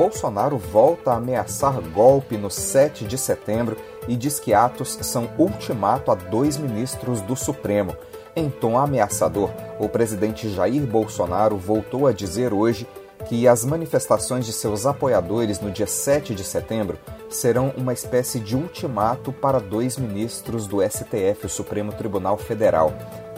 Bolsonaro 0.00 0.56
volta 0.56 1.10
a 1.10 1.16
ameaçar 1.16 1.78
golpe 1.90 2.38
no 2.38 2.50
7 2.50 3.04
de 3.04 3.18
setembro 3.18 3.76
e 4.08 4.16
diz 4.16 4.40
que 4.40 4.54
atos 4.54 4.98
são 5.02 5.28
ultimato 5.36 6.10
a 6.10 6.14
dois 6.14 6.56
ministros 6.56 7.20
do 7.20 7.36
Supremo. 7.36 7.94
Em 8.34 8.48
tom 8.48 8.78
ameaçador, 8.78 9.50
o 9.78 9.90
presidente 9.90 10.48
Jair 10.48 10.86
Bolsonaro 10.86 11.58
voltou 11.58 12.06
a 12.06 12.12
dizer 12.12 12.54
hoje 12.54 12.88
que 13.28 13.46
as 13.46 13.62
manifestações 13.62 14.46
de 14.46 14.54
seus 14.54 14.86
apoiadores 14.86 15.60
no 15.60 15.70
dia 15.70 15.86
7 15.86 16.34
de 16.34 16.44
setembro 16.44 16.98
serão 17.28 17.74
uma 17.76 17.92
espécie 17.92 18.40
de 18.40 18.56
ultimato 18.56 19.34
para 19.34 19.60
dois 19.60 19.98
ministros 19.98 20.66
do 20.66 20.78
STF, 20.80 21.44
o 21.44 21.50
Supremo 21.50 21.92
Tribunal 21.92 22.38
Federal. 22.38 22.94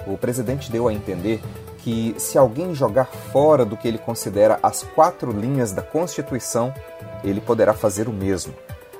O 0.06 0.16
presidente 0.16 0.70
deu 0.70 0.86
a 0.86 0.92
entender 0.92 1.40
que, 1.82 2.14
se 2.18 2.38
alguém 2.38 2.74
jogar 2.74 3.06
fora 3.06 3.64
do 3.64 3.76
que 3.76 3.88
ele 3.88 3.98
considera 3.98 4.58
as 4.62 4.82
quatro 4.82 5.32
linhas 5.32 5.72
da 5.72 5.82
Constituição, 5.82 6.72
ele 7.24 7.40
poderá 7.40 7.74
fazer 7.74 8.08
o 8.08 8.12
mesmo. 8.12 8.54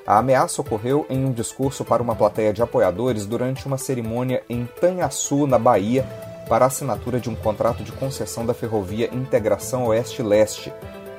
A 0.06 0.18
ameaça 0.18 0.60
ocorreu 0.60 1.06
em 1.08 1.24
um 1.24 1.32
discurso 1.32 1.84
para 1.84 2.02
uma 2.02 2.16
plateia 2.16 2.52
de 2.52 2.60
apoiadores 2.60 3.24
durante 3.24 3.66
uma 3.66 3.78
cerimônia 3.78 4.42
em 4.48 4.66
Tanhaçu, 4.80 5.46
na 5.46 5.58
Bahia, 5.58 6.04
para 6.48 6.64
a 6.64 6.68
assinatura 6.68 7.20
de 7.20 7.30
um 7.30 7.36
contrato 7.36 7.84
de 7.84 7.92
concessão 7.92 8.44
da 8.44 8.52
ferrovia 8.52 9.08
Integração 9.14 9.86
Oeste-Leste. 9.86 10.72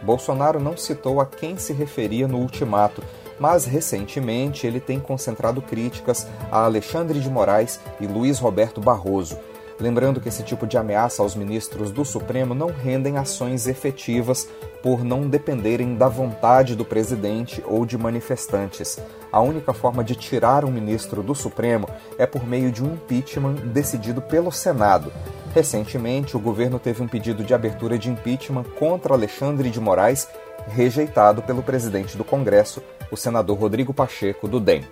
Bolsonaro 0.03 0.59
não 0.59 0.75
citou 0.75 1.21
a 1.21 1.25
quem 1.25 1.57
se 1.57 1.71
referia 1.71 2.27
no 2.27 2.39
ultimato, 2.39 3.01
mas 3.39 3.65
recentemente 3.65 4.67
ele 4.67 4.81
tem 4.81 4.99
concentrado 4.99 5.61
críticas 5.61 6.27
a 6.51 6.65
Alexandre 6.65 7.21
de 7.21 7.29
Moraes 7.29 7.79
e 8.01 8.05
Luiz 8.05 8.37
Roberto 8.37 8.81
Barroso. 8.81 9.37
Lembrando 9.79 10.21
que 10.21 10.29
esse 10.29 10.43
tipo 10.43 10.67
de 10.67 10.77
ameaça 10.77 11.21
aos 11.21 11.35
ministros 11.35 11.91
do 11.91 12.05
Supremo 12.05 12.53
não 12.53 12.67
rendem 12.67 13.17
ações 13.17 13.67
efetivas 13.67 14.47
por 14.81 15.03
não 15.03 15.27
dependerem 15.27 15.95
da 15.95 16.07
vontade 16.07 16.75
do 16.75 16.85
presidente 16.85 17.63
ou 17.65 17.85
de 17.85 17.97
manifestantes. 17.97 18.99
A 19.31 19.41
única 19.41 19.73
forma 19.73 20.03
de 20.03 20.15
tirar 20.15 20.63
um 20.65 20.71
ministro 20.71 21.23
do 21.23 21.33
Supremo 21.33 21.87
é 22.17 22.25
por 22.25 22.45
meio 22.45 22.71
de 22.71 22.83
um 22.83 22.93
impeachment 22.93 23.55
decidido 23.73 24.21
pelo 24.21 24.51
Senado. 24.51 25.11
Recentemente, 25.53 26.35
o 26.35 26.39
governo 26.39 26.79
teve 26.79 27.01
um 27.01 27.07
pedido 27.07 27.43
de 27.43 27.53
abertura 27.53 27.97
de 27.97 28.09
impeachment 28.09 28.63
contra 28.77 29.13
Alexandre 29.13 29.69
de 29.69 29.79
Moraes, 29.79 30.27
rejeitado 30.67 31.41
pelo 31.41 31.61
presidente 31.61 32.17
do 32.17 32.23
Congresso, 32.23 32.81
o 33.11 33.17
senador 33.17 33.57
Rodrigo 33.57 33.93
Pacheco, 33.93 34.47
do 34.47 34.59
DEM. 34.59 34.83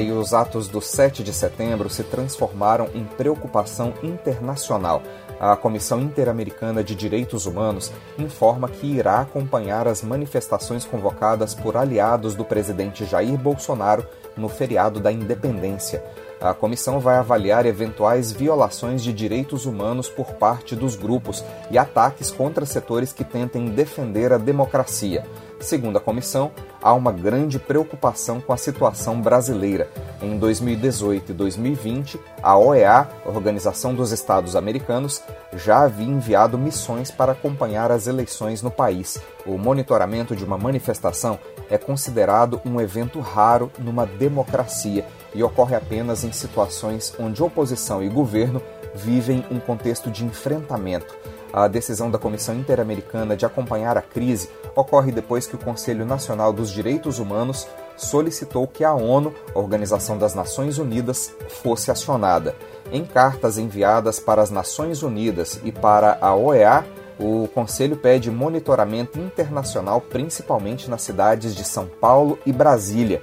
E 0.00 0.10
os 0.10 0.32
atos 0.32 0.68
do 0.68 0.80
7 0.80 1.22
de 1.22 1.32
setembro 1.32 1.90
se 1.90 2.02
transformaram 2.02 2.88
em 2.94 3.04
preocupação 3.04 3.94
internacional. 4.02 5.02
A 5.38 5.56
Comissão 5.56 6.00
Interamericana 6.00 6.84
de 6.84 6.94
Direitos 6.94 7.46
Humanos 7.46 7.90
informa 8.18 8.68
que 8.68 8.86
irá 8.86 9.20
acompanhar 9.20 9.88
as 9.88 10.02
manifestações 10.02 10.84
convocadas 10.84 11.54
por 11.54 11.76
aliados 11.76 12.34
do 12.34 12.44
presidente 12.44 13.06
Jair 13.06 13.38
Bolsonaro 13.38 14.06
no 14.36 14.48
feriado 14.48 15.00
da 15.00 15.10
Independência. 15.10 16.04
A 16.40 16.54
comissão 16.54 17.00
vai 17.00 17.16
avaliar 17.16 17.66
eventuais 17.66 18.32
violações 18.32 19.02
de 19.02 19.12
direitos 19.12 19.66
humanos 19.66 20.08
por 20.08 20.34
parte 20.34 20.74
dos 20.74 20.96
grupos 20.96 21.44
e 21.70 21.76
ataques 21.76 22.30
contra 22.30 22.64
setores 22.64 23.12
que 23.12 23.24
tentem 23.24 23.66
defender 23.66 24.32
a 24.32 24.38
democracia. 24.38 25.26
Segundo 25.60 25.98
a 25.98 26.00
comissão, 26.00 26.50
há 26.82 26.94
uma 26.94 27.12
grande 27.12 27.58
preocupação 27.58 28.40
com 28.40 28.50
a 28.50 28.56
situação 28.56 29.20
brasileira. 29.20 29.90
Em 30.22 30.38
2018 30.38 31.32
e 31.32 31.34
2020, 31.34 32.18
a 32.42 32.56
OEA, 32.56 33.06
Organização 33.26 33.94
dos 33.94 34.10
Estados 34.10 34.56
Americanos, 34.56 35.22
já 35.52 35.80
havia 35.80 36.06
enviado 36.06 36.56
missões 36.56 37.10
para 37.10 37.32
acompanhar 37.32 37.92
as 37.92 38.06
eleições 38.06 38.62
no 38.62 38.70
país. 38.70 39.20
O 39.44 39.58
monitoramento 39.58 40.34
de 40.34 40.44
uma 40.44 40.56
manifestação 40.56 41.38
é 41.68 41.76
considerado 41.76 42.58
um 42.64 42.80
evento 42.80 43.20
raro 43.20 43.70
numa 43.78 44.06
democracia 44.06 45.04
e 45.34 45.42
ocorre 45.42 45.76
apenas 45.76 46.24
em 46.24 46.32
situações 46.32 47.12
onde 47.18 47.42
oposição 47.42 48.02
e 48.02 48.08
governo 48.08 48.62
vivem 48.94 49.44
um 49.50 49.60
contexto 49.60 50.10
de 50.10 50.24
enfrentamento. 50.24 51.14
A 51.52 51.66
decisão 51.66 52.10
da 52.10 52.18
Comissão 52.18 52.54
Interamericana 52.54 53.36
de 53.36 53.44
acompanhar 53.44 53.96
a 53.96 54.02
crise 54.02 54.48
ocorre 54.74 55.10
depois 55.10 55.46
que 55.46 55.56
o 55.56 55.58
Conselho 55.58 56.06
Nacional 56.06 56.52
dos 56.52 56.70
Direitos 56.70 57.18
Humanos 57.18 57.66
solicitou 57.96 58.66
que 58.66 58.84
a 58.84 58.94
ONU, 58.94 59.34
Organização 59.54 60.16
das 60.16 60.34
Nações 60.34 60.78
Unidas, 60.78 61.34
fosse 61.62 61.90
acionada. 61.90 62.54
Em 62.92 63.04
cartas 63.04 63.58
enviadas 63.58 64.20
para 64.20 64.42
as 64.42 64.50
Nações 64.50 65.02
Unidas 65.02 65.60
e 65.64 65.72
para 65.72 66.18
a 66.20 66.34
OEA, 66.34 66.84
o 67.18 67.48
Conselho 67.48 67.96
pede 67.96 68.30
monitoramento 68.30 69.18
internacional, 69.18 70.00
principalmente 70.00 70.88
nas 70.88 71.02
cidades 71.02 71.54
de 71.54 71.64
São 71.64 71.86
Paulo 71.86 72.38
e 72.46 72.52
Brasília, 72.52 73.22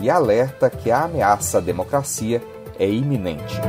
e 0.00 0.10
alerta 0.10 0.68
que 0.68 0.90
a 0.90 1.04
ameaça 1.04 1.58
à 1.58 1.60
democracia 1.60 2.42
é 2.78 2.88
iminente. 2.88 3.60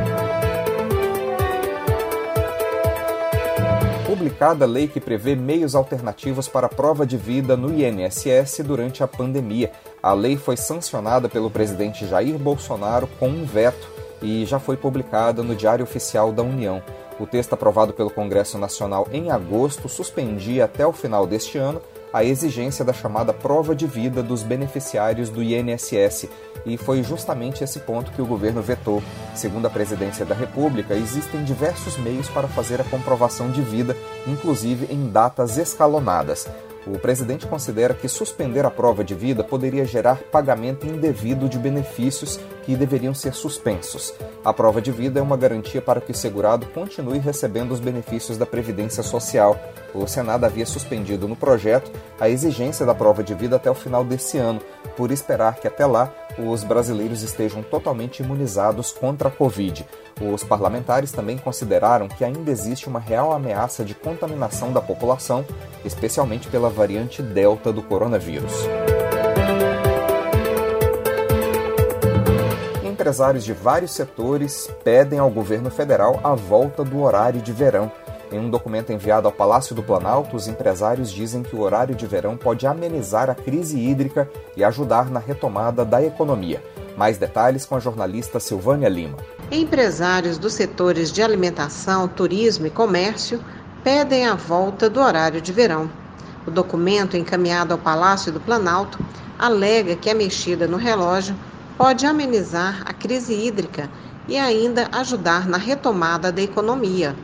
Publicada 4.07 4.63
a 4.63 4.67
lei 4.67 4.87
que 4.87 5.01
prevê 5.01 5.35
meios 5.35 5.75
alternativos 5.75 6.47
para 6.47 6.67
a 6.67 6.69
prova 6.69 7.05
de 7.05 7.17
vida 7.17 7.57
no 7.57 7.77
INSS 7.77 8.61
durante 8.63 9.03
a 9.03 9.07
pandemia. 9.07 9.69
A 10.01 10.13
lei 10.13 10.37
foi 10.37 10.55
sancionada 10.55 11.27
pelo 11.27 11.51
presidente 11.51 12.07
Jair 12.07 12.37
Bolsonaro 12.39 13.05
com 13.19 13.27
um 13.27 13.43
veto 13.43 13.85
e 14.21 14.45
já 14.45 14.59
foi 14.59 14.77
publicada 14.77 15.43
no 15.43 15.53
Diário 15.53 15.83
Oficial 15.83 16.31
da 16.31 16.41
União. 16.41 16.81
O 17.19 17.27
texto 17.27 17.51
aprovado 17.51 17.91
pelo 17.91 18.09
Congresso 18.09 18.57
Nacional 18.57 19.09
em 19.11 19.29
agosto 19.29 19.89
suspendia 19.89 20.63
até 20.63 20.87
o 20.87 20.93
final 20.93 21.27
deste 21.27 21.57
ano 21.57 21.81
a 22.11 22.23
exigência 22.23 22.83
da 22.83 22.93
chamada 22.93 23.33
prova 23.33 23.75
de 23.75 23.85
vida 23.85 24.23
dos 24.23 24.43
beneficiários 24.43 25.29
do 25.29 25.43
INSS, 25.43 26.29
e 26.65 26.77
foi 26.77 27.03
justamente 27.03 27.63
esse 27.63 27.79
ponto 27.79 28.11
que 28.11 28.21
o 28.21 28.25
governo 28.25 28.61
vetou. 28.61 29.01
Segundo 29.35 29.67
a 29.67 29.69
presidência 29.69 30.25
da 30.25 30.35
República, 30.35 30.93
existem 30.95 31.43
diversos 31.43 31.97
meios 31.97 32.27
para 32.29 32.47
fazer 32.47 32.81
a 32.81 32.85
comprovação 32.85 33.49
de 33.51 33.61
vida, 33.61 33.95
inclusive 34.25 34.93
em 34.93 35.09
datas 35.09 35.57
escalonadas. 35.57 36.47
O 36.85 36.99
presidente 36.99 37.47
considera 37.47 37.93
que 37.93 38.07
suspender 38.07 38.65
a 38.65 38.71
prova 38.71 39.03
de 39.03 39.15
vida 39.15 39.43
poderia 39.43 39.85
gerar 39.85 40.17
pagamento 40.31 40.85
indevido 40.85 41.49
de 41.49 41.57
benefícios 41.57 42.39
que 42.63 42.75
deveriam 42.75 43.13
ser 43.13 43.33
suspensos. 43.33 44.13
A 44.43 44.53
prova 44.53 44.81
de 44.81 44.91
vida 44.91 45.19
é 45.19 45.23
uma 45.23 45.37
garantia 45.37 45.81
para 45.81 46.01
que 46.01 46.11
o 46.11 46.15
segurado 46.15 46.65
continue 46.67 47.17
recebendo 47.17 47.71
os 47.71 47.79
benefícios 47.79 48.37
da 48.37 48.45
Previdência 48.45 49.01
Social. 49.01 49.57
O 49.93 50.05
Senado 50.05 50.45
havia 50.45 50.65
suspendido 50.65 51.27
no 51.27 51.35
projeto 51.35 51.91
a 52.19 52.29
exigência 52.29 52.85
da 52.85 52.93
prova 52.93 53.23
de 53.23 53.33
vida 53.33 53.55
até 53.55 53.71
o 53.71 53.75
final 53.75 54.03
desse 54.03 54.37
ano, 54.37 54.61
por 54.95 55.11
esperar 55.11 55.55
que 55.55 55.67
até 55.67 55.85
lá 55.85 56.13
os 56.37 56.63
brasileiros 56.63 57.23
estejam 57.23 57.63
totalmente 57.63 58.21
imunizados 58.21 58.91
contra 58.91 59.29
a 59.29 59.31
Covid. 59.31 59.85
Os 60.21 60.43
parlamentares 60.43 61.11
também 61.11 61.37
consideraram 61.37 62.07
que 62.07 62.25
ainda 62.25 62.51
existe 62.51 62.87
uma 62.87 62.99
real 62.99 63.31
ameaça 63.31 63.85
de 63.85 63.95
contaminação 63.95 64.71
da 64.73 64.81
população, 64.81 65.45
especialmente 65.85 66.47
pela 66.47 66.69
variante 66.77 67.23
Delta 67.23 67.73
do 67.73 67.81
coronavírus. 67.81 68.53
Empresários 72.83 73.43
de 73.43 73.51
vários 73.51 73.91
setores 73.91 74.69
pedem 74.83 75.17
ao 75.17 75.31
governo 75.31 75.71
federal 75.71 76.19
a 76.23 76.35
volta 76.35 76.83
do 76.83 77.01
horário 77.01 77.41
de 77.41 77.51
verão. 77.51 77.91
Em 78.31 78.37
um 78.37 78.49
documento 78.49 78.91
enviado 78.91 79.27
ao 79.27 79.33
Palácio 79.33 79.73
do 79.73 79.81
Planalto, 79.81 80.35
os 80.35 80.47
empresários 80.47 81.11
dizem 81.11 81.41
que 81.41 81.55
o 81.55 81.61
horário 81.61 81.95
de 81.95 82.05
verão 82.05 82.37
pode 82.37 82.67
amenizar 82.67 83.27
a 83.27 83.33
crise 83.33 83.79
hídrica 83.79 84.29
e 84.55 84.63
ajudar 84.63 85.09
na 85.09 85.19
retomada 85.19 85.83
da 85.83 86.03
economia. 86.03 86.61
Mais 86.95 87.17
detalhes 87.17 87.65
com 87.65 87.75
a 87.75 87.79
jornalista 87.79 88.39
Silvânia 88.39 88.89
Lima. 88.89 89.17
Empresários 89.49 90.37
dos 90.37 90.53
setores 90.53 91.11
de 91.11 91.23
alimentação, 91.23 92.07
turismo 92.07 92.67
e 92.67 92.69
comércio 92.69 93.43
pedem 93.83 94.27
a 94.27 94.35
volta 94.35 94.89
do 94.89 94.99
horário 94.99 95.41
de 95.41 95.51
verão. 95.51 95.89
O 96.47 96.51
documento 96.51 97.17
encaminhado 97.17 97.73
ao 97.73 97.77
Palácio 97.77 98.31
do 98.31 98.39
Planalto 98.39 98.97
alega 99.37 99.97
que 99.97 100.09
a 100.09 100.15
mexida 100.15 100.65
no 100.65 100.77
relógio 100.77 101.37
pode 101.77 102.05
amenizar 102.05 102.83
a 102.85 102.93
crise 102.93 103.33
hídrica 103.33 103.91
e 104.25 104.37
ainda 104.37 104.87
ajudar 104.93 105.45
na 105.45 105.57
retomada 105.57 106.31
da 106.31 106.41
economia. 106.41 107.19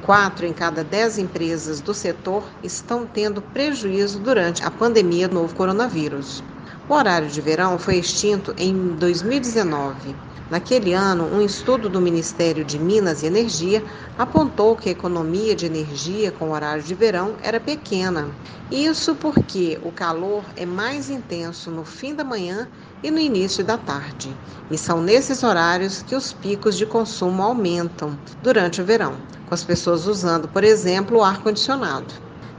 Quatro 0.00 0.46
em 0.46 0.52
cada 0.52 0.84
dez 0.84 1.18
empresas 1.18 1.80
do 1.80 1.92
setor 1.92 2.48
estão 2.62 3.04
tendo 3.04 3.42
prejuízo 3.42 4.20
durante 4.20 4.62
a 4.64 4.70
pandemia 4.70 5.26
do 5.26 5.34
novo 5.34 5.52
coronavírus. 5.56 6.44
O 6.90 6.94
horário 6.94 7.28
de 7.28 7.38
verão 7.42 7.78
foi 7.78 7.96
extinto 7.98 8.54
em 8.56 8.96
2019. 8.96 10.16
Naquele 10.48 10.94
ano, 10.94 11.26
um 11.26 11.42
estudo 11.42 11.90
do 11.90 12.00
Ministério 12.00 12.64
de 12.64 12.78
Minas 12.78 13.22
e 13.22 13.26
Energia 13.26 13.84
apontou 14.16 14.74
que 14.74 14.88
a 14.88 14.92
economia 14.92 15.54
de 15.54 15.66
energia 15.66 16.32
com 16.32 16.50
horário 16.50 16.82
de 16.82 16.94
verão 16.94 17.36
era 17.42 17.60
pequena. 17.60 18.34
Isso 18.70 19.14
porque 19.16 19.78
o 19.82 19.92
calor 19.92 20.50
é 20.56 20.64
mais 20.64 21.10
intenso 21.10 21.70
no 21.70 21.84
fim 21.84 22.14
da 22.14 22.24
manhã 22.24 22.66
e 23.02 23.10
no 23.10 23.18
início 23.18 23.62
da 23.62 23.76
tarde. 23.76 24.40
E 24.70 24.78
são 24.78 25.02
nesses 25.02 25.42
horários 25.42 26.00
que 26.00 26.16
os 26.16 26.32
picos 26.32 26.74
de 26.74 26.86
consumo 26.86 27.42
aumentam 27.42 28.18
durante 28.40 28.80
o 28.80 28.84
verão, 28.86 29.20
com 29.44 29.52
as 29.52 29.62
pessoas 29.62 30.06
usando, 30.06 30.48
por 30.48 30.64
exemplo, 30.64 31.18
o 31.18 31.22
ar-condicionado. 31.22 32.14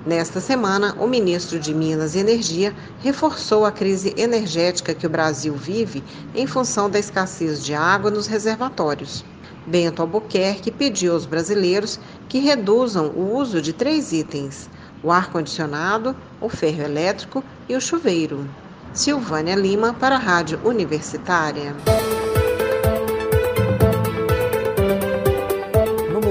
Nesta 0.06 0.40
semana, 0.40 0.96
o 0.98 1.06
ministro 1.06 1.60
de 1.60 1.74
Minas 1.74 2.16
e 2.16 2.20
Energia 2.20 2.74
reforçou 3.02 3.66
a 3.66 3.72
crise 3.72 4.14
energética 4.18 4.94
que 4.94 5.06
o 5.06 5.10
Brasil 5.10 5.54
vive 5.56 6.02
em 6.34 6.48
função 6.48 6.90
da 6.90 6.98
escassez 6.98 7.64
de 7.64 7.74
água 7.74 8.10
nos 8.10 8.26
reservatórios. 8.26 9.26
Bento 9.68 10.02
Albuquerque 10.02 10.72
pediu 10.72 11.14
aos 11.14 11.26
brasileiros 11.26 12.00
que 12.30 12.40
reduzam 12.40 13.08
o 13.08 13.36
uso 13.36 13.62
de 13.62 13.74
três 13.74 14.14
itens: 14.14 14.70
o 15.04 15.12
ar-condicionado, 15.12 16.16
o 16.40 16.48
ferro 16.48 16.82
elétrico 16.82 17.44
e 17.68 17.76
o 17.76 17.82
chuveiro. 17.82 18.50
Silvânia 18.94 19.56
Lima, 19.56 19.94
para 19.94 20.16
a 20.16 20.20
Rádio 20.20 20.60
Universitária. 20.64 21.76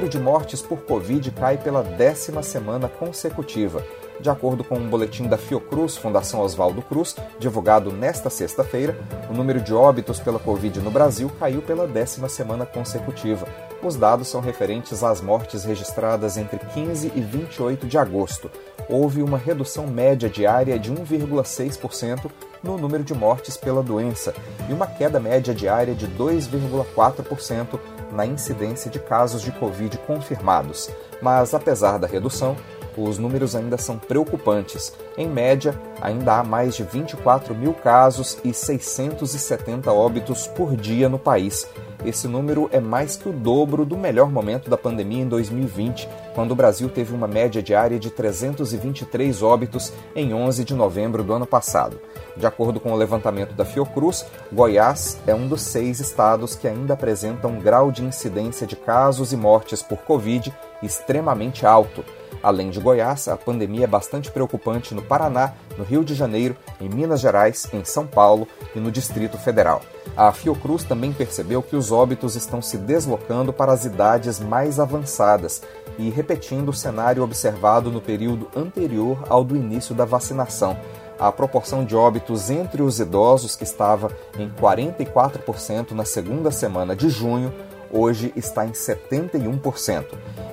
De 0.08 0.19
mortes 0.19 0.62
por 0.62 0.78
Covid 0.82 1.31
cai 1.32 1.58
pela 1.58 1.82
décima 1.82 2.43
semana 2.43 2.88
consecutiva. 2.88 3.84
De 4.20 4.28
acordo 4.28 4.64
com 4.64 4.76
um 4.76 4.88
boletim 4.88 5.28
da 5.28 5.38
Fiocruz, 5.38 5.96
Fundação 5.96 6.40
Oswaldo 6.40 6.82
Cruz, 6.82 7.14
divulgado 7.38 7.93
nesta 7.93 8.28
sexta-feira, 8.28 8.99
o 9.31 9.32
número 9.32 9.60
de 9.60 9.72
óbitos 9.72 10.19
pela 10.19 10.40
Covid 10.40 10.81
no 10.81 10.90
Brasil 10.90 11.31
caiu 11.38 11.62
pela 11.62 11.87
décima 11.87 12.28
semana 12.28 12.66
consecutiva. 12.66 13.46
Os 13.81 13.94
dados 13.94 14.26
são 14.26 14.40
referentes 14.40 15.05
às 15.05 15.20
mortes 15.20 15.64
registradas 15.64 16.37
entre 16.37 16.58
15 16.58 17.12
e 17.14 17.20
28 17.20 17.87
de 17.87 17.96
agosto. 17.96 18.50
Houve 18.88 19.22
uma 19.22 19.38
redução 19.38 19.87
média 19.87 20.28
diária 20.28 20.78
de 20.78 20.93
1,6% 20.93 22.28
no 22.61 22.76
número 22.76 23.04
de 23.04 23.14
mortes 23.14 23.56
pela 23.56 23.84
doença 23.84 24.34
e 24.69 24.72
uma 24.72 24.87
queda 24.87 25.20
média 25.20 25.54
diária 25.54 25.94
de 25.94 26.08
2,4% 26.08 27.78
na 28.12 28.26
incidência 28.26 28.90
de 28.90 28.99
casos 28.99 29.43
de 29.43 29.52
Covid 29.52 29.99
confirmados. 29.99 30.90
Mas, 31.20 31.55
apesar 31.55 31.99
da 31.99 32.06
redução, 32.06 32.56
os 33.02 33.18
números 33.18 33.54
ainda 33.54 33.76
são 33.76 33.98
preocupantes. 33.98 34.92
Em 35.16 35.28
média, 35.28 35.78
ainda 36.00 36.38
há 36.38 36.44
mais 36.44 36.74
de 36.74 36.82
24 36.82 37.54
mil 37.54 37.74
casos 37.74 38.38
e 38.44 38.52
670 38.52 39.92
óbitos 39.92 40.46
por 40.46 40.76
dia 40.76 41.08
no 41.08 41.18
país. 41.18 41.68
Esse 42.04 42.28
número 42.28 42.68
é 42.72 42.78
mais 42.78 43.16
que 43.16 43.28
o 43.28 43.32
dobro 43.32 43.84
do 43.84 43.96
melhor 43.96 44.30
momento 44.30 44.70
da 44.70 44.76
pandemia 44.76 45.22
em 45.22 45.28
2020, 45.28 46.08
quando 46.32 46.52
o 46.52 46.54
Brasil 46.54 46.88
teve 46.88 47.12
uma 47.12 47.26
média 47.26 47.60
diária 47.60 47.98
de 47.98 48.08
323 48.08 49.42
óbitos 49.42 49.92
em 50.14 50.32
11 50.32 50.64
de 50.64 50.74
novembro 50.74 51.24
do 51.24 51.32
ano 51.32 51.46
passado. 51.46 52.00
De 52.36 52.46
acordo 52.46 52.78
com 52.78 52.92
o 52.92 52.96
levantamento 52.96 53.52
da 53.54 53.64
Fiocruz, 53.64 54.24
Goiás 54.52 55.18
é 55.26 55.34
um 55.34 55.48
dos 55.48 55.62
seis 55.62 55.98
estados 55.98 56.54
que 56.54 56.68
ainda 56.68 56.94
apresentam 56.94 57.50
um 57.50 57.60
grau 57.60 57.90
de 57.90 58.04
incidência 58.04 58.64
de 58.64 58.76
casos 58.76 59.32
e 59.32 59.36
mortes 59.36 59.82
por 59.82 59.98
Covid 59.98 60.54
extremamente 60.80 61.66
alto. 61.66 62.04
Além 62.43 62.70
de 62.70 62.81
Goiás, 62.81 63.29
a 63.29 63.37
pandemia 63.37 63.85
é 63.85 63.88
bastante 63.88 64.31
preocupante 64.31 64.94
no 64.94 65.02
Paraná, 65.02 65.55
no 65.76 65.85
Rio 65.85 66.05
de 66.05 66.14
Janeiro, 66.14 66.56
em 66.81 66.88
Minas 66.88 67.20
Gerais, 67.20 67.69
em 67.73 67.85
São 67.85 68.06
Paulo 68.06 68.46
e 68.75 68.79
no 68.79 68.90
Distrito 68.90 69.37
Federal. 69.38 69.82
A 70.17 70.32
Fiocruz 70.32 70.85
também 70.85 71.12
percebeu 71.12 71.62
que 71.62 71.76
os 71.76 71.93
óbitos 71.93 72.37
estão 72.37 72.62
se 72.62 72.76
deslocando 72.76 73.52
para 73.52 73.73
as 73.73 73.85
idades 73.85 74.40
mais 74.40 74.79
avançadas 74.79 75.62
e 75.99 76.11
repetindo 76.11 76.69
o 76.69 76.75
cenário 76.75 77.23
observado 77.23 77.90
no 77.90 78.00
período 78.00 78.49
anterior 78.56 79.25
ao 79.29 79.43
do 79.43 79.56
início 79.56 79.94
da 79.94 80.05
vacinação. 80.05 80.76
A 81.19 81.32
proporção 81.32 81.85
de 81.85 81.96
óbitos 81.96 82.49
entre 82.49 82.81
os 82.81 83.00
idosos, 83.00 83.56
que 83.56 83.64
estava 83.64 84.12
em 84.38 84.49
44% 84.49 85.90
na 85.90 86.05
segunda 86.05 86.52
semana 86.52 86.94
de 86.94 87.08
junho, 87.08 87.52
hoje 87.90 88.32
está 88.37 88.64
em 88.67 88.73
71%. 88.73 90.05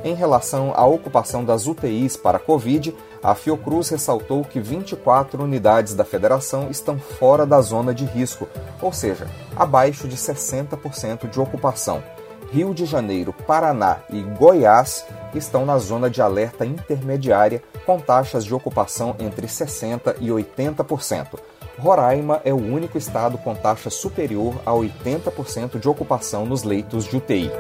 Em 0.04 0.14
relação 0.14 0.74
à 0.76 0.86
ocupação 0.86 1.44
das 1.44 1.68
UTIs 1.68 2.16
para 2.16 2.38
a 2.38 2.40
Covid, 2.40 2.96
a 3.24 3.34
Fiocruz 3.34 3.90
ressaltou 3.90 4.44
que 4.44 4.60
24 4.60 5.44
unidades 5.44 5.96
da 5.96 6.06
federação 6.06 6.70
estão 6.70 7.00
fora 7.00 7.46
da 7.46 7.60
zona 7.62 7.94
de 7.94 8.06
risco, 8.06 8.48
ou 8.82 8.94
seja, 8.94 9.28
abaixo 9.56 10.08
de 10.08 10.16
60% 10.16 11.30
de 11.30 11.40
ocupação. 11.40 12.04
Rio 12.52 12.74
de 12.74 12.86
Janeiro, 12.86 13.34
Paraná 13.34 13.98
e 14.10 14.22
Goiás 14.22 15.06
estão 15.34 15.66
na 15.66 15.78
zona 15.78 16.10
de 16.10 16.22
alerta 16.22 16.66
intermediária, 16.66 17.62
com 17.86 18.00
taxas 18.00 18.46
de 18.46 18.54
ocupação 18.54 19.16
entre 19.20 19.48
60% 19.48 20.16
e 20.20 20.30
80%. 20.30 21.40
Roraima 21.78 22.42
é 22.44 22.54
o 22.54 22.58
único 22.58 22.98
estado 22.98 23.38
com 23.38 23.54
taxa 23.54 23.90
superior 23.90 24.56
a 24.66 24.72
80% 24.72 25.80
de 25.80 25.90
ocupação 25.90 26.46
nos 26.46 26.64
leitos 26.64 27.06
de 27.06 27.18
UTI. 27.18 27.52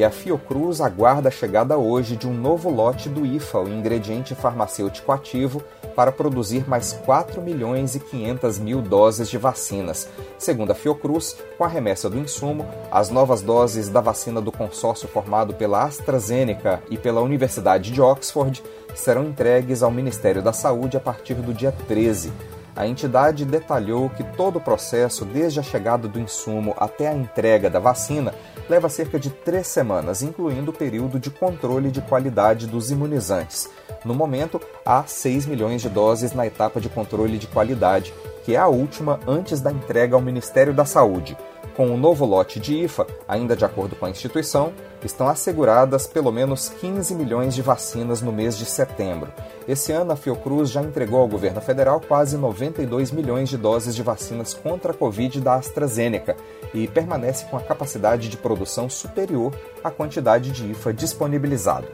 E 0.00 0.04
a 0.04 0.10
Fiocruz 0.10 0.80
aguarda 0.80 1.28
a 1.28 1.30
chegada 1.30 1.76
hoje 1.76 2.16
de 2.16 2.26
um 2.26 2.32
novo 2.32 2.70
lote 2.70 3.06
do 3.06 3.26
IFA, 3.26 3.58
o 3.58 3.68
ingrediente 3.68 4.34
farmacêutico 4.34 5.12
ativo, 5.12 5.62
para 5.94 6.10
produzir 6.10 6.66
mais 6.66 6.94
4 7.04 7.42
milhões 7.42 7.94
e 7.94 8.00
500 8.00 8.58
mil 8.60 8.80
doses 8.80 9.28
de 9.28 9.36
vacinas. 9.36 10.08
Segundo 10.38 10.70
a 10.70 10.74
Fiocruz, 10.74 11.36
com 11.58 11.64
a 11.64 11.68
remessa 11.68 12.08
do 12.08 12.18
insumo, 12.18 12.66
as 12.90 13.10
novas 13.10 13.42
doses 13.42 13.90
da 13.90 14.00
vacina 14.00 14.40
do 14.40 14.50
consórcio 14.50 15.06
formado 15.06 15.52
pela 15.52 15.84
AstraZeneca 15.84 16.82
e 16.88 16.96
pela 16.96 17.20
Universidade 17.20 17.92
de 17.92 18.00
Oxford 18.00 18.62
serão 18.94 19.26
entregues 19.26 19.82
ao 19.82 19.90
Ministério 19.90 20.40
da 20.40 20.54
Saúde 20.54 20.96
a 20.96 21.00
partir 21.00 21.34
do 21.34 21.52
dia 21.52 21.72
13. 21.86 22.32
A 22.74 22.86
entidade 22.86 23.44
detalhou 23.44 24.08
que 24.10 24.22
todo 24.22 24.56
o 24.56 24.60
processo, 24.60 25.24
desde 25.24 25.60
a 25.60 25.62
chegada 25.62 26.06
do 26.06 26.20
insumo 26.20 26.74
até 26.78 27.08
a 27.08 27.14
entrega 27.14 27.68
da 27.68 27.78
vacina, 27.78 28.34
leva 28.68 28.88
cerca 28.88 29.18
de 29.18 29.30
três 29.30 29.66
semanas, 29.66 30.22
incluindo 30.22 30.70
o 30.70 30.74
período 30.74 31.18
de 31.18 31.30
controle 31.30 31.90
de 31.90 32.00
qualidade 32.00 32.66
dos 32.66 32.90
imunizantes. 32.90 33.68
No 34.04 34.14
momento, 34.14 34.60
há 34.84 35.04
6 35.04 35.46
milhões 35.46 35.82
de 35.82 35.88
doses 35.88 36.32
na 36.32 36.46
etapa 36.46 36.80
de 36.80 36.88
controle 36.88 37.36
de 37.36 37.46
qualidade, 37.46 38.14
que 38.44 38.54
é 38.54 38.58
a 38.58 38.68
última 38.68 39.20
antes 39.26 39.60
da 39.60 39.70
entrega 39.70 40.14
ao 40.14 40.22
Ministério 40.22 40.72
da 40.72 40.84
Saúde. 40.84 41.36
Com 41.76 41.90
o 41.90 41.96
novo 41.96 42.24
lote 42.26 42.58
de 42.58 42.84
IFA, 42.84 43.06
ainda 43.26 43.56
de 43.56 43.64
acordo 43.64 43.96
com 43.96 44.06
a 44.06 44.10
instituição, 44.10 44.72
estão 45.04 45.28
asseguradas 45.28 46.06
pelo 46.06 46.30
menos 46.30 46.68
15 46.68 47.14
milhões 47.14 47.54
de 47.54 47.62
vacinas 47.62 48.20
no 48.20 48.32
mês 48.32 48.58
de 48.58 48.66
setembro. 48.66 49.32
Esse 49.66 49.92
ano, 49.92 50.12
a 50.12 50.16
Fiocruz 50.16 50.70
já 50.70 50.82
entregou 50.82 51.20
ao 51.20 51.28
governo 51.28 51.60
federal 51.60 52.00
quase 52.00 52.36
92 52.36 53.12
milhões 53.12 53.48
de 53.48 53.56
doses 53.56 53.94
de 53.94 54.02
vacinas 54.02 54.52
contra 54.52 54.92
a 54.92 54.94
Covid 54.94 55.40
da 55.40 55.54
AstraZeneca 55.54 56.36
e 56.74 56.86
permanece 56.88 57.44
com 57.46 57.56
a 57.56 57.60
capacidade 57.60 58.28
de 58.28 58.36
produção 58.36 58.90
superior 58.90 59.54
à 59.82 59.90
quantidade 59.90 60.50
de 60.50 60.70
IFA 60.72 60.92
disponibilizado. 60.92 61.88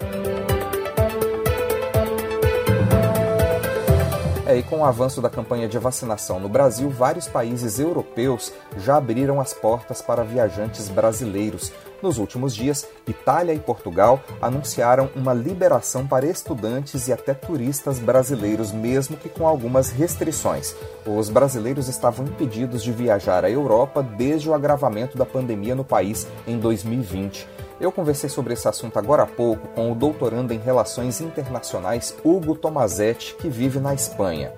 E 4.57 4.63
com 4.63 4.79
o 4.79 4.85
avanço 4.87 5.21
da 5.21 5.29
campanha 5.29 5.69
de 5.69 5.79
vacinação 5.79 6.41
no 6.41 6.49
Brasil, 6.49 6.89
vários 6.89 7.29
países 7.29 7.79
europeus 7.79 8.55
já 8.79 8.97
abriram 8.97 9.39
as 9.39 9.53
portas 9.53 10.01
para 10.01 10.25
viajantes 10.25 10.89
brasileiros. 10.89 11.71
Nos 12.01 12.17
últimos 12.17 12.55
dias, 12.55 12.89
Itália 13.07 13.53
e 13.53 13.59
Portugal 13.59 14.19
anunciaram 14.41 15.11
uma 15.15 15.35
liberação 15.35 16.07
para 16.07 16.25
estudantes 16.25 17.07
e 17.07 17.13
até 17.13 17.35
turistas 17.35 17.99
brasileiros, 17.99 18.73
mesmo 18.73 19.19
que 19.19 19.29
com 19.29 19.47
algumas 19.47 19.91
restrições. 19.91 20.75
Os 21.05 21.29
brasileiros 21.29 21.87
estavam 21.87 22.25
impedidos 22.25 22.83
de 22.83 22.93
viajar 22.93 23.45
à 23.45 23.51
Europa 23.51 24.03
desde 24.03 24.49
o 24.49 24.55
agravamento 24.55 25.19
da 25.19 25.27
pandemia 25.27 25.75
no 25.75 25.85
país 25.85 26.27
em 26.47 26.59
2020. 26.59 27.56
Eu 27.79 27.93
conversei 27.93 28.31
sobre 28.31 28.55
esse 28.55 28.67
assunto 28.67 28.99
agora 28.99 29.25
há 29.25 29.27
pouco 29.27 29.69
com 29.69 29.93
o 29.93 29.95
doutorando 29.95 30.55
em 30.55 30.59
Relações 30.59 31.21
Internacionais 31.21 32.17
Hugo 32.25 32.55
Tomazetti, 32.55 33.35
que 33.35 33.51
vive 33.51 33.79
na 33.79 33.93
Espanha. 33.93 34.51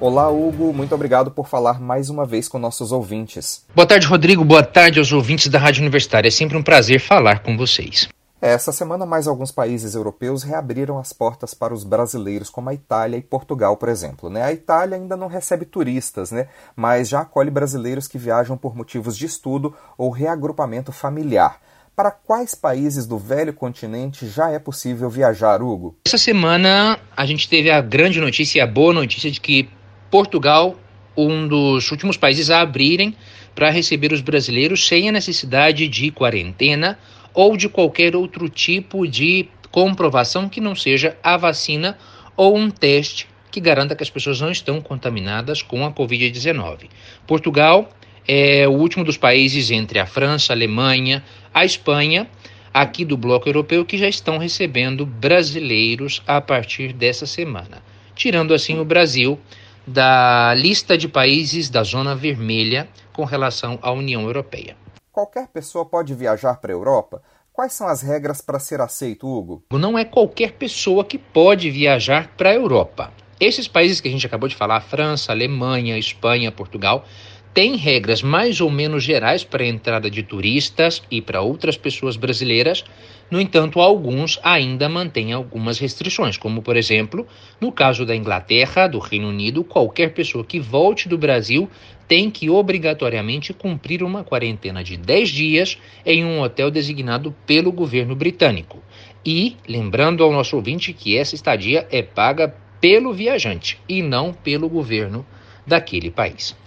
Olá, 0.00 0.30
Hugo, 0.30 0.72
muito 0.72 0.94
obrigado 0.94 1.30
por 1.30 1.46
falar 1.46 1.78
mais 1.78 2.08
uma 2.08 2.24
vez 2.24 2.48
com 2.48 2.58
nossos 2.58 2.90
ouvintes. 2.90 3.66
Boa 3.74 3.86
tarde, 3.86 4.06
Rodrigo. 4.06 4.42
Boa 4.42 4.62
tarde 4.62 4.98
aos 4.98 5.12
ouvintes 5.12 5.48
da 5.48 5.58
Rádio 5.58 5.82
Universitária. 5.82 6.28
É 6.28 6.30
sempre 6.30 6.56
um 6.56 6.62
prazer 6.62 6.98
falar 6.98 7.42
com 7.42 7.58
vocês. 7.58 8.08
Essa 8.40 8.72
semana, 8.72 9.04
mais 9.04 9.28
alguns 9.28 9.52
países 9.52 9.94
europeus 9.94 10.42
reabriram 10.42 10.98
as 10.98 11.12
portas 11.12 11.52
para 11.52 11.74
os 11.74 11.84
brasileiros, 11.84 12.48
como 12.48 12.70
a 12.70 12.74
Itália 12.74 13.18
e 13.18 13.22
Portugal, 13.22 13.76
por 13.76 13.90
exemplo. 13.90 14.30
Né? 14.30 14.42
A 14.42 14.52
Itália 14.52 14.96
ainda 14.96 15.16
não 15.16 15.28
recebe 15.28 15.66
turistas, 15.66 16.32
né? 16.32 16.48
mas 16.74 17.10
já 17.10 17.20
acolhe 17.20 17.50
brasileiros 17.50 18.08
que 18.08 18.18
viajam 18.18 18.56
por 18.56 18.74
motivos 18.74 19.16
de 19.16 19.26
estudo 19.26 19.74
ou 19.96 20.10
reagrupamento 20.10 20.90
familiar. 20.90 21.60
Para 21.94 22.10
quais 22.10 22.54
países 22.54 23.06
do 23.06 23.18
velho 23.18 23.52
continente 23.52 24.26
já 24.26 24.50
é 24.50 24.58
possível 24.58 25.10
viajar, 25.10 25.62
Hugo? 25.62 25.94
Essa 26.06 26.16
semana 26.16 26.98
a 27.14 27.26
gente 27.26 27.46
teve 27.46 27.70
a 27.70 27.82
grande 27.82 28.18
notícia 28.18 28.58
e 28.58 28.62
a 28.62 28.66
boa 28.66 28.94
notícia 28.94 29.30
de 29.30 29.38
que 29.38 29.68
Portugal, 30.10 30.74
um 31.14 31.46
dos 31.46 31.90
últimos 31.90 32.16
países 32.16 32.48
a 32.48 32.62
abrirem 32.62 33.14
para 33.54 33.68
receber 33.68 34.10
os 34.10 34.22
brasileiros 34.22 34.88
sem 34.88 35.06
a 35.06 35.12
necessidade 35.12 35.86
de 35.86 36.10
quarentena 36.10 36.98
ou 37.34 37.58
de 37.58 37.68
qualquer 37.68 38.16
outro 38.16 38.48
tipo 38.48 39.06
de 39.06 39.50
comprovação 39.70 40.48
que 40.48 40.62
não 40.62 40.74
seja 40.74 41.16
a 41.22 41.36
vacina 41.36 41.98
ou 42.34 42.56
um 42.56 42.70
teste 42.70 43.28
que 43.50 43.60
garanta 43.60 43.94
que 43.94 44.02
as 44.02 44.08
pessoas 44.08 44.40
não 44.40 44.50
estão 44.50 44.80
contaminadas 44.80 45.60
com 45.60 45.84
a 45.84 45.92
Covid-19. 45.92 46.88
Portugal 47.26 47.90
é 48.26 48.66
o 48.68 48.72
último 48.72 49.04
dos 49.04 49.16
países 49.16 49.70
entre 49.70 49.98
a 49.98 50.06
França, 50.06 50.52
a 50.52 50.56
Alemanha, 50.56 51.22
a 51.52 51.64
Espanha, 51.64 52.28
aqui 52.72 53.04
do 53.04 53.16
bloco 53.16 53.48
europeu, 53.48 53.84
que 53.84 53.98
já 53.98 54.08
estão 54.08 54.38
recebendo 54.38 55.04
brasileiros 55.04 56.22
a 56.26 56.40
partir 56.40 56.92
dessa 56.92 57.26
semana, 57.26 57.82
tirando 58.14 58.54
assim 58.54 58.78
o 58.78 58.84
Brasil 58.84 59.38
da 59.86 60.54
lista 60.54 60.96
de 60.96 61.08
países 61.08 61.68
da 61.68 61.82
zona 61.82 62.14
vermelha 62.14 62.88
com 63.12 63.24
relação 63.24 63.78
à 63.82 63.90
União 63.90 64.22
Europeia. 64.22 64.76
Qualquer 65.10 65.48
pessoa 65.48 65.84
pode 65.84 66.14
viajar 66.14 66.56
para 66.56 66.72
a 66.72 66.76
Europa? 66.76 67.22
Quais 67.52 67.74
são 67.74 67.86
as 67.86 68.00
regras 68.00 68.40
para 68.40 68.58
ser 68.58 68.80
aceito, 68.80 69.26
Hugo? 69.26 69.62
Não 69.72 69.98
é 69.98 70.06
qualquer 70.06 70.52
pessoa 70.52 71.04
que 71.04 71.18
pode 71.18 71.70
viajar 71.70 72.28
para 72.34 72.50
a 72.50 72.54
Europa. 72.54 73.12
Esses 73.38 73.68
países 73.68 74.00
que 74.00 74.08
a 74.08 74.10
gente 74.10 74.24
acabou 74.24 74.48
de 74.48 74.56
falar, 74.56 74.80
França, 74.80 75.32
Alemanha, 75.32 75.98
Espanha, 75.98 76.50
Portugal, 76.50 77.04
têm 77.54 77.76
regras 77.76 78.22
mais 78.22 78.60
ou 78.60 78.70
menos 78.70 79.04
gerais 79.04 79.44
para 79.44 79.62
a 79.62 79.66
entrada 79.66 80.10
de 80.10 80.22
turistas 80.22 81.02
e 81.10 81.20
para 81.20 81.42
outras 81.42 81.76
pessoas 81.76 82.16
brasileiras, 82.16 82.84
no 83.30 83.40
entanto, 83.40 83.80
alguns 83.80 84.38
ainda 84.42 84.88
mantêm 84.88 85.32
algumas 85.32 85.78
restrições, 85.78 86.36
como, 86.36 86.60
por 86.60 86.76
exemplo, 86.76 87.26
no 87.58 87.72
caso 87.72 88.04
da 88.04 88.14
Inglaterra, 88.14 88.86
do 88.86 88.98
Reino 88.98 89.28
Unido, 89.28 89.64
qualquer 89.64 90.12
pessoa 90.12 90.44
que 90.44 90.60
volte 90.60 91.08
do 91.08 91.16
Brasil 91.16 91.68
tem 92.06 92.30
que 92.30 92.50
obrigatoriamente 92.50 93.54
cumprir 93.54 94.02
uma 94.02 94.22
quarentena 94.22 94.84
de 94.84 94.98
10 94.98 95.30
dias 95.30 95.78
em 96.04 96.24
um 96.24 96.42
hotel 96.42 96.70
designado 96.70 97.34
pelo 97.46 97.72
governo 97.72 98.14
britânico. 98.14 98.82
E, 99.24 99.56
lembrando 99.66 100.22
ao 100.22 100.32
nosso 100.32 100.56
ouvinte 100.56 100.92
que 100.92 101.16
essa 101.16 101.34
estadia 101.34 101.86
é 101.90 102.02
paga 102.02 102.54
pelo 102.82 103.14
viajante 103.14 103.78
e 103.88 104.02
não 104.02 104.34
pelo 104.34 104.68
governo 104.68 105.24
daquele 105.66 106.10
país. 106.10 106.61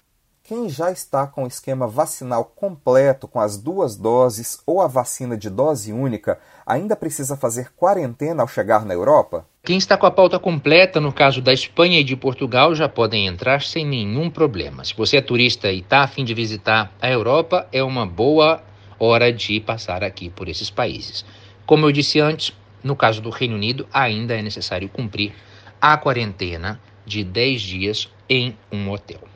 Quem 0.48 0.70
já 0.70 0.92
está 0.92 1.26
com 1.26 1.44
o 1.44 1.48
esquema 1.48 1.88
vacinal 1.88 2.46
completo 2.46 3.28
com 3.28 3.40
as 3.40 3.58
duas 3.58 3.96
doses 3.96 4.62
ou 4.64 4.80
a 4.80 4.86
vacina 4.86 5.36
de 5.36 5.50
dose 5.50 5.92
única 5.92 6.38
ainda 6.64 6.96
precisa 6.96 7.36
fazer 7.36 7.72
quarentena 7.76 8.44
ao 8.44 8.48
chegar 8.48 8.86
na 8.86 8.94
Europa? 8.94 9.48
Quem 9.64 9.76
está 9.76 9.98
com 9.98 10.06
a 10.06 10.12
pauta 10.12 10.38
completa, 10.38 11.02
no 11.02 11.12
caso 11.12 11.42
da 11.42 11.52
Espanha 11.52 12.00
e 12.00 12.04
de 12.04 12.16
Portugal, 12.16 12.76
já 12.76 12.88
podem 12.88 13.26
entrar 13.26 13.64
sem 13.64 13.84
nenhum 13.84 14.30
problema. 14.30 14.86
Se 14.86 14.96
você 14.96 15.18
é 15.18 15.22
turista 15.22 15.72
e 15.72 15.80
está 15.80 16.04
a 16.04 16.08
fim 16.08 16.24
de 16.24 16.36
visitar 16.36 16.92
a 17.02 17.10
Europa, 17.10 17.68
é 17.72 17.82
uma 17.82 18.06
boa 18.06 18.62
hora 19.00 19.34
de 19.34 19.60
passar 19.60 20.04
aqui 20.04 20.30
por 20.30 20.48
esses 20.48 20.70
países. 20.70 21.26
Como 21.66 21.88
eu 21.88 21.92
disse 21.92 22.20
antes, 22.20 22.56
no 22.84 22.96
caso 22.96 23.20
do 23.20 23.32
Reino 23.32 23.56
Unido, 23.56 23.88
ainda 23.92 24.36
é 24.36 24.44
necessário 24.44 24.90
cumprir 24.90 25.34
a 25.82 25.98
quarentena 25.98 26.80
de 27.04 27.24
10 27.24 27.62
dias 27.64 28.14
em 28.30 28.56
um 28.72 28.92
hotel. 28.92 29.35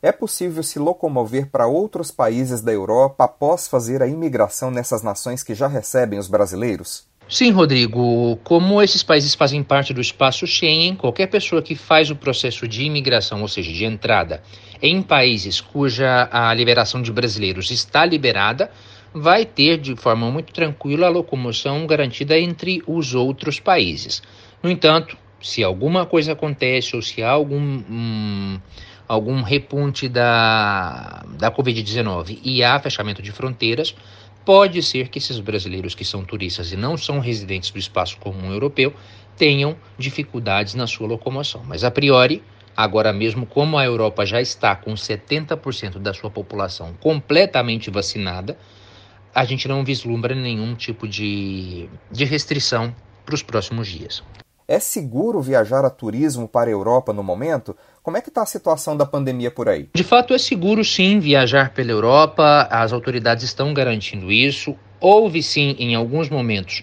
É 0.00 0.12
possível 0.12 0.62
se 0.62 0.78
locomover 0.78 1.48
para 1.50 1.66
outros 1.66 2.12
países 2.12 2.60
da 2.60 2.72
Europa 2.72 3.24
após 3.24 3.66
fazer 3.66 4.00
a 4.00 4.06
imigração 4.06 4.70
nessas 4.70 5.02
nações 5.02 5.42
que 5.42 5.56
já 5.56 5.66
recebem 5.66 6.20
os 6.20 6.28
brasileiros? 6.28 7.04
Sim, 7.28 7.50
Rodrigo. 7.50 8.36
Como 8.44 8.80
esses 8.80 9.02
países 9.02 9.34
fazem 9.34 9.62
parte 9.62 9.92
do 9.92 10.00
espaço 10.00 10.46
Schengen, 10.46 10.94
qualquer 10.94 11.26
pessoa 11.26 11.60
que 11.60 11.74
faz 11.74 12.10
o 12.10 12.16
processo 12.16 12.68
de 12.68 12.84
imigração, 12.84 13.42
ou 13.42 13.48
seja, 13.48 13.72
de 13.72 13.84
entrada, 13.84 14.40
em 14.80 15.02
países 15.02 15.60
cuja 15.60 16.28
a 16.30 16.54
liberação 16.54 17.02
de 17.02 17.12
brasileiros 17.12 17.70
está 17.72 18.06
liberada, 18.06 18.70
vai 19.12 19.44
ter 19.44 19.78
de 19.78 19.96
forma 19.96 20.30
muito 20.30 20.52
tranquila 20.52 21.08
a 21.08 21.10
locomoção 21.10 21.86
garantida 21.88 22.38
entre 22.38 22.82
os 22.86 23.14
outros 23.14 23.58
países. 23.58 24.22
No 24.62 24.70
entanto, 24.70 25.16
se 25.42 25.62
alguma 25.62 26.06
coisa 26.06 26.32
acontece 26.32 26.94
ou 26.94 27.02
se 27.02 27.22
há 27.22 27.30
algum. 27.30 27.82
Hum, 27.90 28.60
algum 29.08 29.42
repunte 29.42 30.08
da, 30.08 31.24
da 31.38 31.50
Covid-19 31.50 32.38
e 32.44 32.62
há 32.62 32.78
fechamento 32.78 33.22
de 33.22 33.32
fronteiras, 33.32 33.94
pode 34.44 34.82
ser 34.82 35.08
que 35.08 35.18
esses 35.18 35.40
brasileiros 35.40 35.94
que 35.94 36.04
são 36.04 36.24
turistas 36.24 36.72
e 36.72 36.76
não 36.76 36.96
são 36.96 37.18
residentes 37.18 37.70
do 37.70 37.78
espaço 37.78 38.18
comum 38.18 38.52
europeu 38.52 38.92
tenham 39.36 39.76
dificuldades 39.96 40.74
na 40.74 40.86
sua 40.86 41.06
locomoção. 41.06 41.62
Mas 41.66 41.84
a 41.84 41.90
priori, 41.90 42.42
agora 42.76 43.12
mesmo, 43.12 43.46
como 43.46 43.78
a 43.78 43.84
Europa 43.84 44.26
já 44.26 44.40
está 44.40 44.76
com 44.76 44.92
70% 44.92 45.98
da 45.98 46.12
sua 46.12 46.30
população 46.30 46.92
completamente 47.00 47.90
vacinada, 47.90 48.58
a 49.34 49.44
gente 49.44 49.68
não 49.68 49.84
vislumbra 49.84 50.34
nenhum 50.34 50.74
tipo 50.74 51.06
de, 51.06 51.88
de 52.10 52.24
restrição 52.24 52.94
para 53.24 53.34
os 53.34 53.42
próximos 53.42 53.86
dias. 53.86 54.22
É 54.66 54.78
seguro 54.78 55.40
viajar 55.40 55.82
a 55.84 55.88
turismo 55.88 56.46
para 56.46 56.68
a 56.68 56.72
Europa 56.72 57.10
no 57.12 57.22
momento? 57.22 57.74
Como 58.08 58.16
é 58.16 58.22
que 58.22 58.30
está 58.30 58.40
a 58.40 58.46
situação 58.46 58.96
da 58.96 59.04
pandemia 59.04 59.50
por 59.50 59.68
aí? 59.68 59.90
De 59.94 60.02
fato, 60.02 60.32
é 60.32 60.38
seguro 60.38 60.82
sim 60.82 61.18
viajar 61.18 61.74
pela 61.74 61.90
Europa. 61.90 62.66
As 62.70 62.90
autoridades 62.90 63.44
estão 63.44 63.74
garantindo 63.74 64.32
isso. 64.32 64.74
Houve 64.98 65.42
sim, 65.42 65.76
em 65.78 65.94
alguns 65.94 66.30
momentos, 66.30 66.82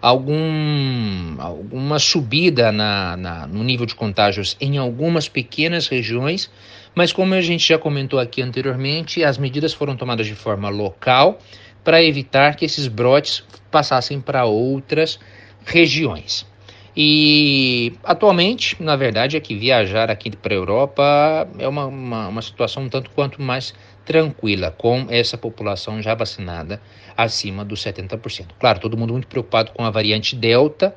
algum, 0.00 1.36
alguma 1.38 1.98
subida 1.98 2.72
na, 2.72 3.14
na, 3.14 3.46
no 3.46 3.62
nível 3.62 3.84
de 3.84 3.94
contágios 3.94 4.56
em 4.58 4.78
algumas 4.78 5.28
pequenas 5.28 5.86
regiões, 5.86 6.50
mas 6.94 7.12
como 7.12 7.34
a 7.34 7.42
gente 7.42 7.68
já 7.68 7.78
comentou 7.78 8.18
aqui 8.18 8.40
anteriormente, 8.40 9.22
as 9.22 9.36
medidas 9.36 9.74
foram 9.74 9.94
tomadas 9.94 10.26
de 10.26 10.34
forma 10.34 10.70
local 10.70 11.38
para 11.84 12.02
evitar 12.02 12.56
que 12.56 12.64
esses 12.64 12.88
brotes 12.88 13.44
passassem 13.70 14.18
para 14.18 14.46
outras 14.46 15.20
regiões. 15.66 16.46
E 16.96 17.94
atualmente, 18.04 18.80
na 18.80 18.94
verdade, 18.94 19.36
é 19.36 19.40
que 19.40 19.54
viajar 19.54 20.10
aqui 20.10 20.30
para 20.36 20.54
a 20.54 20.56
Europa 20.56 21.48
é 21.58 21.66
uma, 21.66 21.86
uma, 21.86 22.28
uma, 22.28 22.42
situação 22.42 22.84
um 22.84 22.88
tanto 22.88 23.10
quanto 23.10 23.42
mais 23.42 23.74
tranquila, 24.04 24.70
com 24.70 25.06
essa 25.08 25.36
população 25.36 26.00
já 26.00 26.14
vacinada 26.14 26.80
acima 27.16 27.64
dos 27.64 27.82
70%. 27.82 28.46
Claro, 28.60 28.78
todo 28.78 28.96
mundo 28.96 29.12
muito 29.12 29.26
preocupado 29.26 29.72
com 29.72 29.84
a 29.84 29.90
variante 29.90 30.36
Delta 30.36 30.94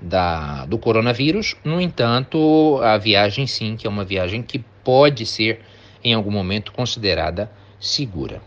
da, 0.00 0.66
do 0.66 0.78
coronavírus, 0.78 1.54
no 1.64 1.80
entanto, 1.80 2.80
a 2.82 2.98
viagem 2.98 3.46
sim, 3.46 3.76
que 3.76 3.86
é 3.86 3.90
uma 3.90 4.04
viagem 4.04 4.42
que 4.42 4.58
pode 4.82 5.24
ser 5.26 5.60
em 6.02 6.12
algum 6.12 6.30
momento 6.30 6.72
considerada 6.72 7.50
segura. 7.78 8.40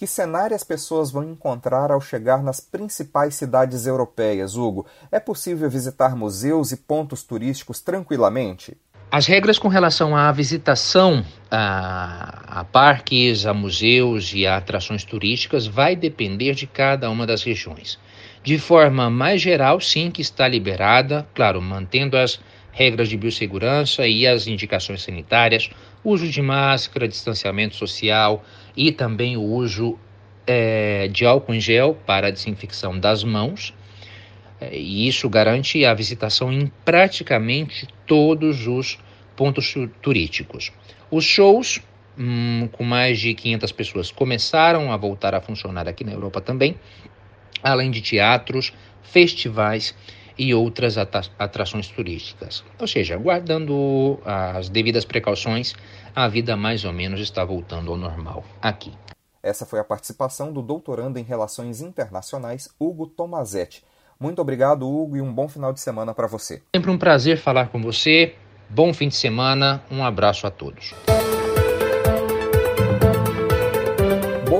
Que 0.00 0.06
cenário 0.06 0.56
as 0.56 0.64
pessoas 0.64 1.10
vão 1.10 1.22
encontrar 1.22 1.90
ao 1.90 2.00
chegar 2.00 2.42
nas 2.42 2.58
principais 2.58 3.34
cidades 3.34 3.84
europeias, 3.84 4.56
Hugo? 4.56 4.86
É 5.12 5.20
possível 5.20 5.68
visitar 5.68 6.16
museus 6.16 6.72
e 6.72 6.78
pontos 6.78 7.22
turísticos 7.22 7.82
tranquilamente? 7.82 8.78
As 9.10 9.26
regras 9.26 9.58
com 9.58 9.68
relação 9.68 10.16
à 10.16 10.32
visitação 10.32 11.22
a, 11.50 12.60
a, 12.60 12.64
parques, 12.64 13.44
a 13.44 13.52
museus 13.52 14.32
e 14.32 14.46
a 14.46 14.56
atrações 14.56 15.04
turísticas 15.04 15.66
vai 15.66 15.94
depender 15.94 16.54
de 16.54 16.66
cada 16.66 17.10
uma 17.10 17.26
das 17.26 17.42
regiões. 17.42 17.98
De 18.42 18.58
forma 18.58 19.10
mais 19.10 19.42
geral, 19.42 19.82
sim, 19.82 20.10
que 20.10 20.22
está 20.22 20.48
liberada, 20.48 21.28
claro, 21.34 21.60
mantendo 21.60 22.16
as 22.16 22.40
regras 22.72 23.10
de 23.10 23.18
biossegurança 23.18 24.06
e 24.06 24.26
as 24.26 24.46
indicações 24.46 25.02
sanitárias, 25.02 25.68
uso 26.02 26.26
de 26.26 26.40
máscara, 26.40 27.06
distanciamento 27.06 27.74
social 27.74 28.42
e 28.76 28.92
também 28.92 29.36
o 29.36 29.42
uso 29.42 29.98
é, 30.46 31.08
de 31.08 31.24
álcool 31.24 31.54
em 31.54 31.60
gel 31.60 31.96
para 32.06 32.28
a 32.28 32.30
desinfecção 32.30 32.98
das 32.98 33.22
mãos. 33.22 33.74
É, 34.60 34.76
e 34.76 35.08
isso 35.08 35.28
garante 35.28 35.84
a 35.84 35.94
visitação 35.94 36.52
em 36.52 36.70
praticamente 36.84 37.88
todos 38.06 38.66
os 38.66 38.98
pontos 39.36 39.74
turísticos. 40.02 40.72
Os 41.10 41.24
shows, 41.24 41.80
hum, 42.18 42.68
com 42.72 42.84
mais 42.84 43.18
de 43.18 43.32
500 43.34 43.72
pessoas, 43.72 44.12
começaram 44.12 44.92
a 44.92 44.96
voltar 44.96 45.34
a 45.34 45.40
funcionar 45.40 45.88
aqui 45.88 46.04
na 46.04 46.12
Europa 46.12 46.40
também, 46.40 46.76
além 47.62 47.90
de 47.90 48.00
teatros, 48.00 48.72
festivais 49.02 49.94
e 50.38 50.54
outras 50.54 50.96
atrações 50.98 51.88
turísticas. 51.88 52.64
Ou 52.78 52.86
seja, 52.86 53.16
guardando 53.16 54.18
as 54.24 54.68
devidas 54.68 55.04
precauções, 55.04 55.74
a 56.14 56.28
vida 56.28 56.56
mais 56.56 56.84
ou 56.84 56.92
menos 56.92 57.20
está 57.20 57.44
voltando 57.44 57.90
ao 57.90 57.96
normal 57.96 58.44
aqui. 58.60 58.92
Essa 59.42 59.64
foi 59.64 59.78
a 59.80 59.84
participação 59.84 60.52
do 60.52 60.60
doutorando 60.60 61.18
em 61.18 61.22
Relações 61.22 61.80
Internacionais, 61.80 62.68
Hugo 62.78 63.06
Tomazetti. 63.06 63.82
Muito 64.18 64.42
obrigado, 64.42 64.86
Hugo, 64.86 65.16
e 65.16 65.22
um 65.22 65.32
bom 65.32 65.48
final 65.48 65.72
de 65.72 65.80
semana 65.80 66.12
para 66.12 66.26
você. 66.26 66.62
Sempre 66.76 66.90
um 66.90 66.98
prazer 66.98 67.38
falar 67.38 67.68
com 67.68 67.80
você. 67.80 68.34
Bom 68.68 68.92
fim 68.92 69.08
de 69.08 69.16
semana. 69.16 69.82
Um 69.90 70.04
abraço 70.04 70.46
a 70.46 70.50
todos. 70.50 70.94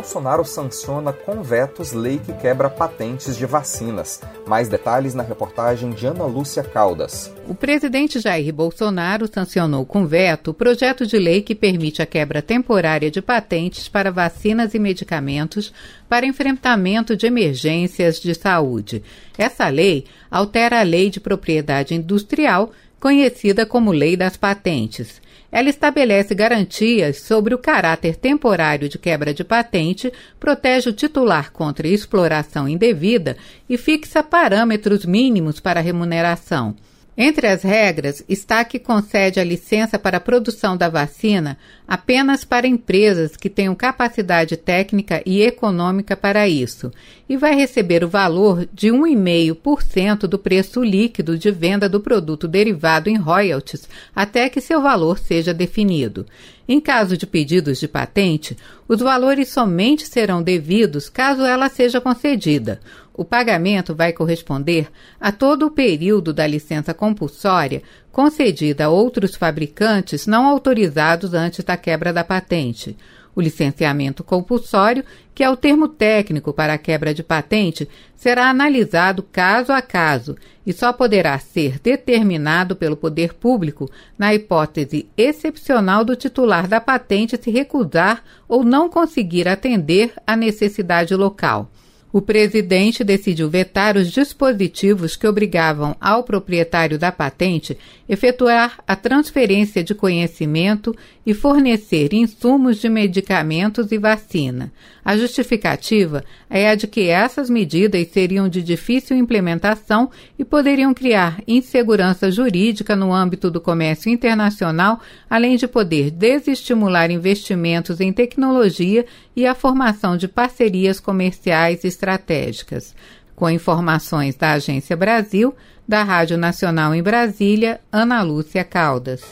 Bolsonaro 0.01 0.47
sanciona 0.47 1.13
com 1.13 1.43
vetos 1.43 1.93
lei 1.93 2.19
que 2.19 2.33
quebra 2.33 2.71
patentes 2.71 3.37
de 3.37 3.45
vacinas. 3.45 4.19
Mais 4.47 4.67
detalhes 4.67 5.13
na 5.13 5.23
reportagem 5.23 5.91
de 5.91 6.07
Ana 6.07 6.25
Lúcia 6.25 6.63
Caldas. 6.63 7.31
O 7.47 7.55
presidente 7.55 8.19
Jair 8.19 8.51
Bolsonaro 8.51 9.29
sancionou 9.31 9.85
com 9.85 10.07
veto 10.07 10.53
o 10.53 10.55
projeto 10.55 11.07
de 11.07 11.19
lei 11.19 11.43
que 11.43 11.55
permite 11.55 12.01
a 12.01 12.07
quebra 12.07 12.41
temporária 12.41 13.11
de 13.11 13.21
patentes 13.21 13.91
para 13.91 14.11
vacinas 14.11 14.73
e 14.73 14.79
medicamentos 14.79 15.71
para 16.09 16.25
enfrentamento 16.25 17.15
de 17.15 17.27
emergências 17.27 18.19
de 18.19 18.35
saúde. 18.35 19.03
Essa 19.37 19.69
lei 19.69 20.07
altera 20.31 20.81
a 20.81 20.83
Lei 20.83 21.11
de 21.11 21.21
Propriedade 21.21 21.95
Industrial, 21.95 22.73
conhecida 22.99 23.67
como 23.67 23.93
Lei 23.93 24.17
das 24.17 24.35
Patentes. 24.35 25.21
Ela 25.53 25.69
estabelece 25.69 26.35
garantias 26.35 27.23
sobre 27.23 27.55
o 27.55 27.59
caráter 27.59 28.17
temporário 28.17 28.89
de 28.89 28.99
quebra 28.99 29.35
de 29.35 29.43
patente, 29.43 30.13
protege 30.39 30.91
o 30.91 30.93
titular 30.93 31.51
contra 31.53 31.89
exploração 31.89 32.69
indevida 32.69 33.37
e 33.69 33.77
fixa 33.77 34.23
parâmetros 34.23 35.05
mínimos 35.05 35.59
para 35.59 35.81
remuneração. 35.81 36.77
Entre 37.23 37.47
as 37.47 37.63
regras 37.63 38.25
está 38.27 38.65
que 38.65 38.79
concede 38.79 39.39
a 39.39 39.45
licença 39.45 39.99
para 39.99 40.17
a 40.17 40.21
produção 40.21 40.75
da 40.75 40.89
vacina 40.89 41.59
apenas 41.87 42.45
para 42.45 42.67
empresas 42.67 43.37
que 43.37 43.51
tenham 43.51 43.75
capacidade 43.75 44.57
técnica 44.57 45.23
e 45.27 45.43
econômica 45.43 46.17
para 46.17 46.49
isso 46.49 46.91
e 47.29 47.37
vai 47.37 47.55
receber 47.55 48.03
o 48.03 48.09
valor 48.09 48.67
de 48.73 48.89
1,5% 48.89 50.21
do 50.21 50.39
preço 50.39 50.83
líquido 50.83 51.37
de 51.37 51.51
venda 51.51 51.91
do 51.91 52.01
produto 52.01 52.49
derivado 52.49 53.11
em 53.11 53.19
royalties 53.19 53.87
até 54.17 54.49
que 54.49 54.63
seu 54.63 54.81
valor 54.81 55.19
seja 55.19 55.53
definido. 55.53 56.25
Em 56.73 56.81
caso 56.81 57.17
de 57.17 57.27
pedidos 57.27 57.81
de 57.81 57.89
patente, 57.89 58.57
os 58.87 59.01
valores 59.01 59.49
somente 59.49 60.07
serão 60.07 60.41
devidos 60.41 61.09
caso 61.09 61.43
ela 61.43 61.69
seja 61.69 62.01
concedida. 62.01 62.79
O 63.13 63.25
pagamento 63.25 63.93
vai 63.93 64.13
corresponder 64.13 64.89
a 65.21 65.33
todo 65.33 65.67
o 65.67 65.71
período 65.73 66.33
da 66.33 66.47
licença 66.47 66.95
compulsória 66.95 67.83
concedida 68.13 68.85
a 68.85 68.89
outros 68.89 69.35
fabricantes 69.35 70.29
não 70.29 70.47
autorizados 70.47 71.35
antes 71.35 71.65
da 71.65 71.77
quebra 71.77 72.13
da 72.13 72.23
patente. 72.23 72.97
O 73.35 73.41
licenciamento 73.41 74.23
compulsório, 74.23 75.05
que 75.41 75.45
é 75.45 75.49
o 75.49 75.57
termo 75.57 75.89
técnico 75.89 76.53
para 76.53 76.75
a 76.75 76.79
quebra 76.79 77.15
de 77.15 77.23
patente, 77.23 77.89
será 78.15 78.51
analisado 78.51 79.23
caso 79.23 79.73
a 79.73 79.81
caso 79.81 80.37
e 80.67 80.71
só 80.71 80.93
poderá 80.93 81.39
ser 81.39 81.79
determinado 81.79 82.77
pelo 82.77 82.95
poder 82.95 83.33
público 83.33 83.91
na 84.19 84.35
hipótese 84.35 85.09
excepcional 85.17 86.05
do 86.05 86.15
titular 86.15 86.69
da 86.69 86.79
patente 86.79 87.43
se 87.43 87.51
recusar 87.51 88.23
ou 88.47 88.63
não 88.63 88.91
conseguir 88.91 89.49
atender 89.49 90.13
à 90.27 90.37
necessidade 90.37 91.15
local. 91.15 91.71
O 92.13 92.21
presidente 92.21 93.05
decidiu 93.05 93.49
vetar 93.49 93.97
os 93.97 94.11
dispositivos 94.11 95.15
que 95.15 95.29
obrigavam 95.29 95.95
ao 96.01 96.25
proprietário 96.25 96.99
da 96.99 97.13
patente 97.13 97.79
efetuar 98.09 98.81
a 98.85 98.97
transferência 98.97 99.85
de 99.85 99.95
conhecimento 99.95 100.93
e 101.25 101.33
fornecer 101.33 102.13
insumos 102.13 102.79
de 102.79 102.89
medicamentos 102.89 103.93
e 103.93 103.99
vacina. 103.99 104.73
A 105.05 105.17
justificativa 105.17 106.25
é 106.49 106.69
a 106.69 106.75
de 106.75 106.89
que 106.89 107.09
essas 107.09 107.49
medidas 107.49 108.09
seriam 108.09 108.49
de 108.49 108.61
difícil 108.61 109.17
implementação 109.17 110.11
e 110.37 110.45
poderiam 110.45 110.93
criar 110.93 111.41
insegurança 111.47 112.31
jurídica 112.33 112.97
no 112.97 113.13
âmbito 113.13 113.49
do 113.49 113.61
comércio 113.61 114.11
internacional, 114.11 115.01
além 115.29 115.57
de 115.57 115.69
poder 115.69 116.11
desestimular 116.11 117.11
investimentos 117.13 118.01
em 118.01 118.13
tecnologia 118.13 119.07
e 119.37 119.47
a 119.47 119.55
formação 119.55 120.17
de 120.17 120.27
parcerias 120.27 120.99
comerciais 120.99 121.85
estratégicas. 122.01 122.95
Com 123.37 123.51
informações 123.51 124.35
da 124.35 124.53
Agência 124.53 124.97
Brasil, 124.97 125.55
da 125.87 126.03
Rádio 126.03 126.39
Nacional 126.39 126.95
em 126.95 127.03
Brasília, 127.03 127.81
Ana 127.93 128.23
Lúcia 128.23 128.65
Caldas. 128.65 129.23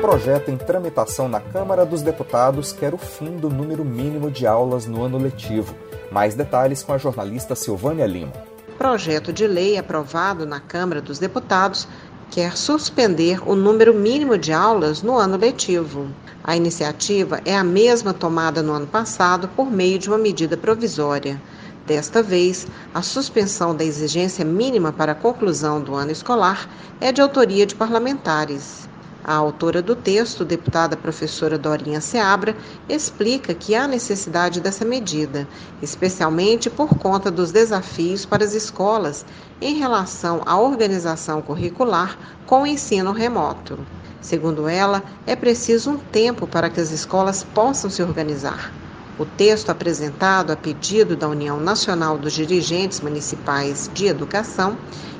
Projeto 0.00 0.50
em 0.50 0.56
tramitação 0.56 1.28
na 1.28 1.40
Câmara 1.40 1.86
dos 1.86 2.02
Deputados 2.02 2.72
quer 2.72 2.92
o 2.92 2.98
fim 2.98 3.36
do 3.36 3.48
número 3.48 3.84
mínimo 3.84 4.30
de 4.30 4.46
aulas 4.46 4.86
no 4.86 5.02
ano 5.02 5.18
letivo. 5.18 5.74
Mais 6.10 6.34
detalhes 6.34 6.82
com 6.82 6.92
a 6.92 6.98
jornalista 6.98 7.54
Silvânia 7.54 8.06
Lima. 8.06 8.32
Projeto 8.76 9.32
de 9.32 9.46
lei 9.46 9.78
aprovado 9.78 10.44
na 10.44 10.60
Câmara 10.60 11.00
dos 11.00 11.18
Deputados 11.18 11.88
quer 12.32 12.56
suspender 12.56 13.46
o 13.46 13.54
número 13.54 13.92
mínimo 13.92 14.38
de 14.38 14.54
aulas 14.54 15.02
no 15.02 15.18
ano 15.18 15.36
letivo. 15.36 16.08
A 16.42 16.56
iniciativa 16.56 17.42
é 17.44 17.54
a 17.54 17.62
mesma 17.62 18.14
tomada 18.14 18.62
no 18.62 18.72
ano 18.72 18.86
passado 18.86 19.48
por 19.48 19.70
meio 19.70 19.98
de 19.98 20.08
uma 20.08 20.16
medida 20.16 20.56
provisória. 20.56 21.38
Desta 21.86 22.22
vez, 22.22 22.66
a 22.94 23.02
suspensão 23.02 23.76
da 23.76 23.84
exigência 23.84 24.46
mínima 24.46 24.92
para 24.92 25.12
a 25.12 25.14
conclusão 25.14 25.78
do 25.78 25.94
ano 25.94 26.10
escolar 26.10 26.70
é 27.02 27.12
de 27.12 27.20
autoria 27.20 27.66
de 27.66 27.74
parlamentares. 27.74 28.88
A 29.24 29.34
autora 29.34 29.80
do 29.80 29.94
texto, 29.94 30.44
deputada 30.44 30.96
professora 30.96 31.56
Dorinha 31.56 32.00
Seabra, 32.00 32.56
explica 32.88 33.54
que 33.54 33.72
há 33.72 33.86
necessidade 33.86 34.60
dessa 34.60 34.84
medida, 34.84 35.46
especialmente 35.80 36.68
por 36.68 36.88
conta 36.98 37.30
dos 37.30 37.52
desafios 37.52 38.26
para 38.26 38.44
as 38.44 38.52
escolas 38.52 39.24
em 39.60 39.76
relação 39.78 40.42
à 40.44 40.58
organização 40.58 41.40
curricular 41.40 42.18
com 42.46 42.62
o 42.62 42.66
ensino 42.66 43.12
remoto. 43.12 43.78
Segundo 44.20 44.66
ela, 44.68 45.04
é 45.24 45.36
preciso 45.36 45.90
um 45.90 45.98
tempo 45.98 46.44
para 46.44 46.68
que 46.68 46.80
as 46.80 46.90
escolas 46.90 47.44
possam 47.44 47.88
se 47.88 48.02
organizar. 48.02 48.72
O 49.20 49.24
texto 49.24 49.70
apresentado 49.70 50.50
a 50.50 50.56
pedido 50.56 51.14
da 51.14 51.28
União 51.28 51.60
Nacional 51.60 52.18
dos 52.18 52.32
Dirigentes 52.32 53.00
Municipais 53.00 53.88
de 53.94 54.06
Educação 54.06 54.76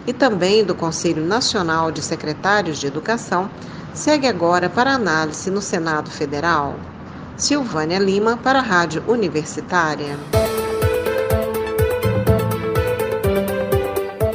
e 0.06 0.12
também 0.12 0.64
do 0.64 0.74
Conselho 0.74 1.24
Nacional 1.24 1.92
de 1.92 2.02
Secretários 2.02 2.78
de 2.78 2.88
Educação 2.88 3.48
segue 3.94 4.26
agora 4.26 4.68
para 4.68 4.92
análise 4.92 5.50
no 5.50 5.60
Senado 5.60 6.10
Federal. 6.10 6.74
Silvânia 7.36 7.98
Lima 7.98 8.36
para 8.36 8.60
a 8.60 8.62
Rádio 8.62 9.02
Universitária. 9.06 10.16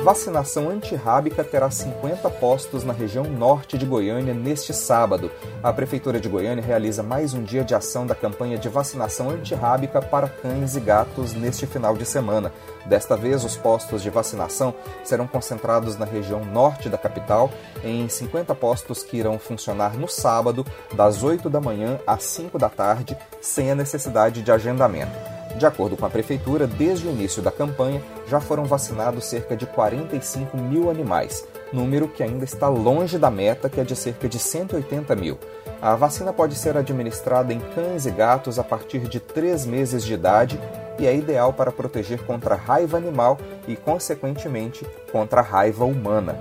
Vacinação 0.08 0.70
antirrábica 0.70 1.44
terá 1.44 1.70
50 1.70 2.30
postos 2.30 2.86
na 2.86 2.94
região 2.94 3.26
norte 3.26 3.78
de 3.78 3.86
Goiânia 3.86 4.34
neste 4.34 4.74
sábado. 4.74 5.30
A 5.62 5.74
Prefeitura 5.74 6.18
de 6.18 6.30
Goiânia 6.30 6.64
realiza 6.64 7.04
mais 7.04 7.34
um 7.34 7.44
dia 7.44 7.62
de 7.62 7.76
ação 7.76 8.08
da 8.08 8.16
campanha 8.16 8.58
de 8.58 8.70
vacinação 8.70 9.30
antirrábica 9.30 10.02
para 10.02 10.30
cães 10.30 10.78
e 10.78 10.80
gatos 10.80 11.34
neste 11.34 11.68
final 11.68 11.94
de 11.98 12.06
semana. 12.06 12.54
Desta 12.86 13.18
vez, 13.18 13.44
os 13.44 13.58
postos 13.58 14.02
de 14.02 14.10
vacinação 14.10 14.74
serão 15.04 15.28
concentrados 15.28 15.98
na 15.98 16.06
região 16.06 16.46
norte 16.46 16.88
da 16.88 16.98
capital, 16.98 17.52
em 17.84 18.08
50 18.08 18.56
postos 18.56 19.04
que 19.04 19.18
irão 19.18 19.38
funcionar 19.38 19.98
no 19.98 20.08
sábado, 20.08 20.66
das 20.94 21.22
8 21.22 21.50
da 21.50 21.60
manhã 21.60 22.00
às 22.08 22.24
5 22.24 22.58
da 22.58 22.70
tarde, 22.70 23.18
sem 23.42 23.72
a 23.72 23.76
necessidade 23.76 24.42
de 24.42 24.54
agendamento. 24.54 25.37
De 25.58 25.66
acordo 25.66 25.98
com 25.98 26.06
a 26.06 26.10
Prefeitura, 26.10 26.68
desde 26.68 27.08
o 27.08 27.10
início 27.10 27.42
da 27.42 27.50
campanha 27.50 28.00
já 28.28 28.40
foram 28.40 28.64
vacinados 28.64 29.26
cerca 29.26 29.56
de 29.56 29.66
45 29.66 30.56
mil 30.56 30.88
animais, 30.88 31.44
número 31.74 32.08
que 32.08 32.22
ainda 32.22 32.46
está 32.46 32.68
longe 32.68 33.18
da 33.18 33.32
meta, 33.32 33.68
que 33.68 33.82
é 33.82 33.84
de 33.84 33.96
cerca 33.96 34.30
de 34.30 34.38
180 34.38 35.16
mil. 35.16 35.40
A 35.82 35.96
vacina 35.96 36.32
pode 36.32 36.54
ser 36.54 36.78
administrada 36.78 37.52
em 37.52 37.60
cães 37.60 38.06
e 38.06 38.12
gatos 38.12 38.60
a 38.60 38.64
partir 38.64 39.00
de 39.00 39.20
3 39.20 39.66
meses 39.66 40.04
de 40.04 40.14
idade 40.14 40.60
e 41.00 41.08
é 41.08 41.16
ideal 41.16 41.52
para 41.52 41.72
proteger 41.72 42.24
contra 42.24 42.54
a 42.54 42.58
raiva 42.58 42.98
animal 42.98 43.40
e, 43.68 43.76
consequentemente, 43.76 44.86
contra 45.12 45.42
a 45.42 45.44
raiva 45.44 45.86
humana. 45.86 46.38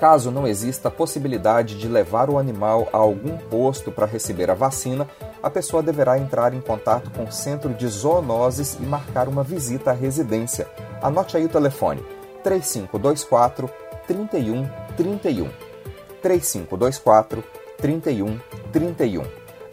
Caso 0.00 0.30
não 0.30 0.46
exista 0.46 0.90
possibilidade 0.90 1.76
de 1.76 1.88
levar 1.88 2.30
o 2.30 2.38
animal 2.38 2.88
a 2.92 2.98
algum 2.98 3.36
posto 3.36 3.90
para 3.90 4.06
receber 4.06 4.48
a 4.48 4.54
vacina, 4.54 5.08
a 5.42 5.50
pessoa 5.50 5.82
deverá 5.82 6.18
entrar 6.18 6.54
em 6.54 6.60
contato 6.60 7.10
com 7.10 7.24
o 7.24 7.32
centro 7.32 7.74
de 7.74 7.86
zoonoses 7.88 8.76
e 8.80 8.82
marcar 8.82 9.28
uma 9.28 9.42
visita 9.42 9.90
à 9.90 9.94
residência. 9.94 10.68
Anote 11.02 11.36
aí 11.36 11.44
o 11.44 11.48
telefone: 11.48 12.04
3524 12.44 13.68
3131. 14.06 15.50
3524 16.22 17.44
3131. 17.76 19.24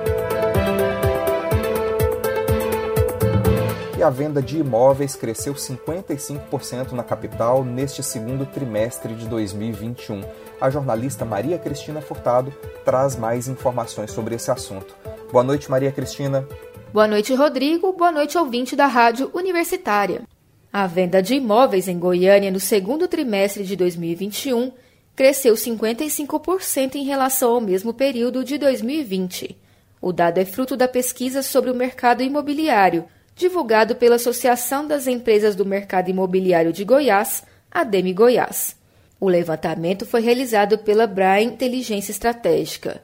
e 3.96 4.02
a 4.02 4.10
venda 4.10 4.42
de 4.42 4.58
imóveis 4.58 5.16
cresceu 5.16 5.54
55% 5.54 6.92
na 6.92 7.02
capital 7.02 7.64
neste 7.64 8.02
segundo 8.02 8.44
trimestre 8.44 9.14
de 9.14 9.26
2021. 9.26 10.22
A 10.60 10.68
jornalista 10.68 11.24
Maria 11.24 11.58
Cristina 11.58 12.02
Furtado 12.02 12.52
traz 12.84 13.16
mais 13.16 13.48
informações 13.48 14.10
sobre 14.10 14.34
esse 14.34 14.50
assunto. 14.50 14.94
Boa 15.32 15.42
noite, 15.42 15.70
Maria 15.70 15.90
Cristina. 15.90 16.46
Boa 16.92 17.08
noite, 17.08 17.34
Rodrigo. 17.34 17.92
Boa 17.92 18.12
noite, 18.12 18.36
ouvinte 18.36 18.76
da 18.76 18.86
Rádio 18.86 19.30
Universitária. 19.32 20.22
A 20.70 20.86
venda 20.86 21.22
de 21.22 21.34
imóveis 21.34 21.88
em 21.88 21.98
Goiânia 21.98 22.50
no 22.50 22.60
segundo 22.60 23.08
trimestre 23.08 23.64
de 23.64 23.76
2021 23.76 24.72
cresceu 25.14 25.54
55% 25.54 26.96
em 26.96 27.04
relação 27.04 27.52
ao 27.52 27.60
mesmo 27.62 27.94
período 27.94 28.44
de 28.44 28.58
2020. 28.58 29.56
O 30.02 30.12
dado 30.12 30.36
é 30.36 30.44
fruto 30.44 30.76
da 30.76 30.86
pesquisa 30.86 31.42
sobre 31.42 31.70
o 31.70 31.74
mercado 31.74 32.22
imobiliário, 32.22 33.06
divulgado 33.36 33.94
pela 33.94 34.16
Associação 34.16 34.86
das 34.86 35.06
Empresas 35.06 35.54
do 35.54 35.66
Mercado 35.66 36.08
Imobiliário 36.08 36.72
de 36.72 36.82
Goiás, 36.84 37.44
ADEME 37.70 38.14
Goiás. 38.14 38.74
O 39.20 39.28
levantamento 39.28 40.06
foi 40.06 40.22
realizado 40.22 40.78
pela 40.78 41.06
Brain 41.06 41.48
Inteligência 41.48 42.10
Estratégica. 42.10 43.02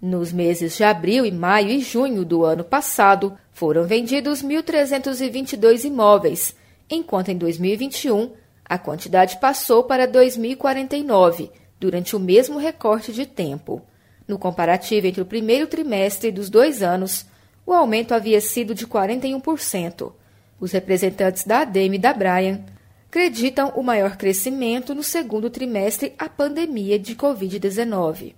Nos 0.00 0.32
meses 0.32 0.76
de 0.76 0.84
abril 0.84 1.26
e 1.26 1.32
maio 1.32 1.70
e 1.70 1.80
junho 1.80 2.24
do 2.24 2.44
ano 2.44 2.62
passado, 2.62 3.36
foram 3.52 3.84
vendidos 3.84 4.40
1.322 4.42 5.84
imóveis, 5.84 6.54
enquanto 6.88 7.30
em 7.30 7.36
2021 7.36 8.30
a 8.64 8.78
quantidade 8.78 9.38
passou 9.38 9.82
para 9.82 10.06
2.049, 10.06 11.50
durante 11.80 12.14
o 12.14 12.20
mesmo 12.20 12.56
recorte 12.56 13.12
de 13.12 13.26
tempo. 13.26 13.82
No 14.28 14.38
comparativo 14.38 15.08
entre 15.08 15.20
o 15.20 15.26
primeiro 15.26 15.66
trimestre 15.66 16.30
dos 16.30 16.48
dois 16.48 16.82
anos, 16.82 17.26
o 17.66 17.72
aumento 17.72 18.12
havia 18.12 18.40
sido 18.40 18.74
de 18.74 18.86
41%. 18.86 20.12
Os 20.60 20.72
representantes 20.72 21.44
da 21.44 21.60
ADEME 21.60 21.96
e 21.96 22.00
da 22.00 22.12
Brian 22.12 22.64
acreditam 23.08 23.72
o 23.76 23.82
maior 23.82 24.16
crescimento 24.16 24.94
no 24.94 25.02
segundo 25.02 25.50
trimestre 25.50 26.14
à 26.18 26.28
pandemia 26.28 26.98
de 26.98 27.14
Covid-19. 27.14 28.34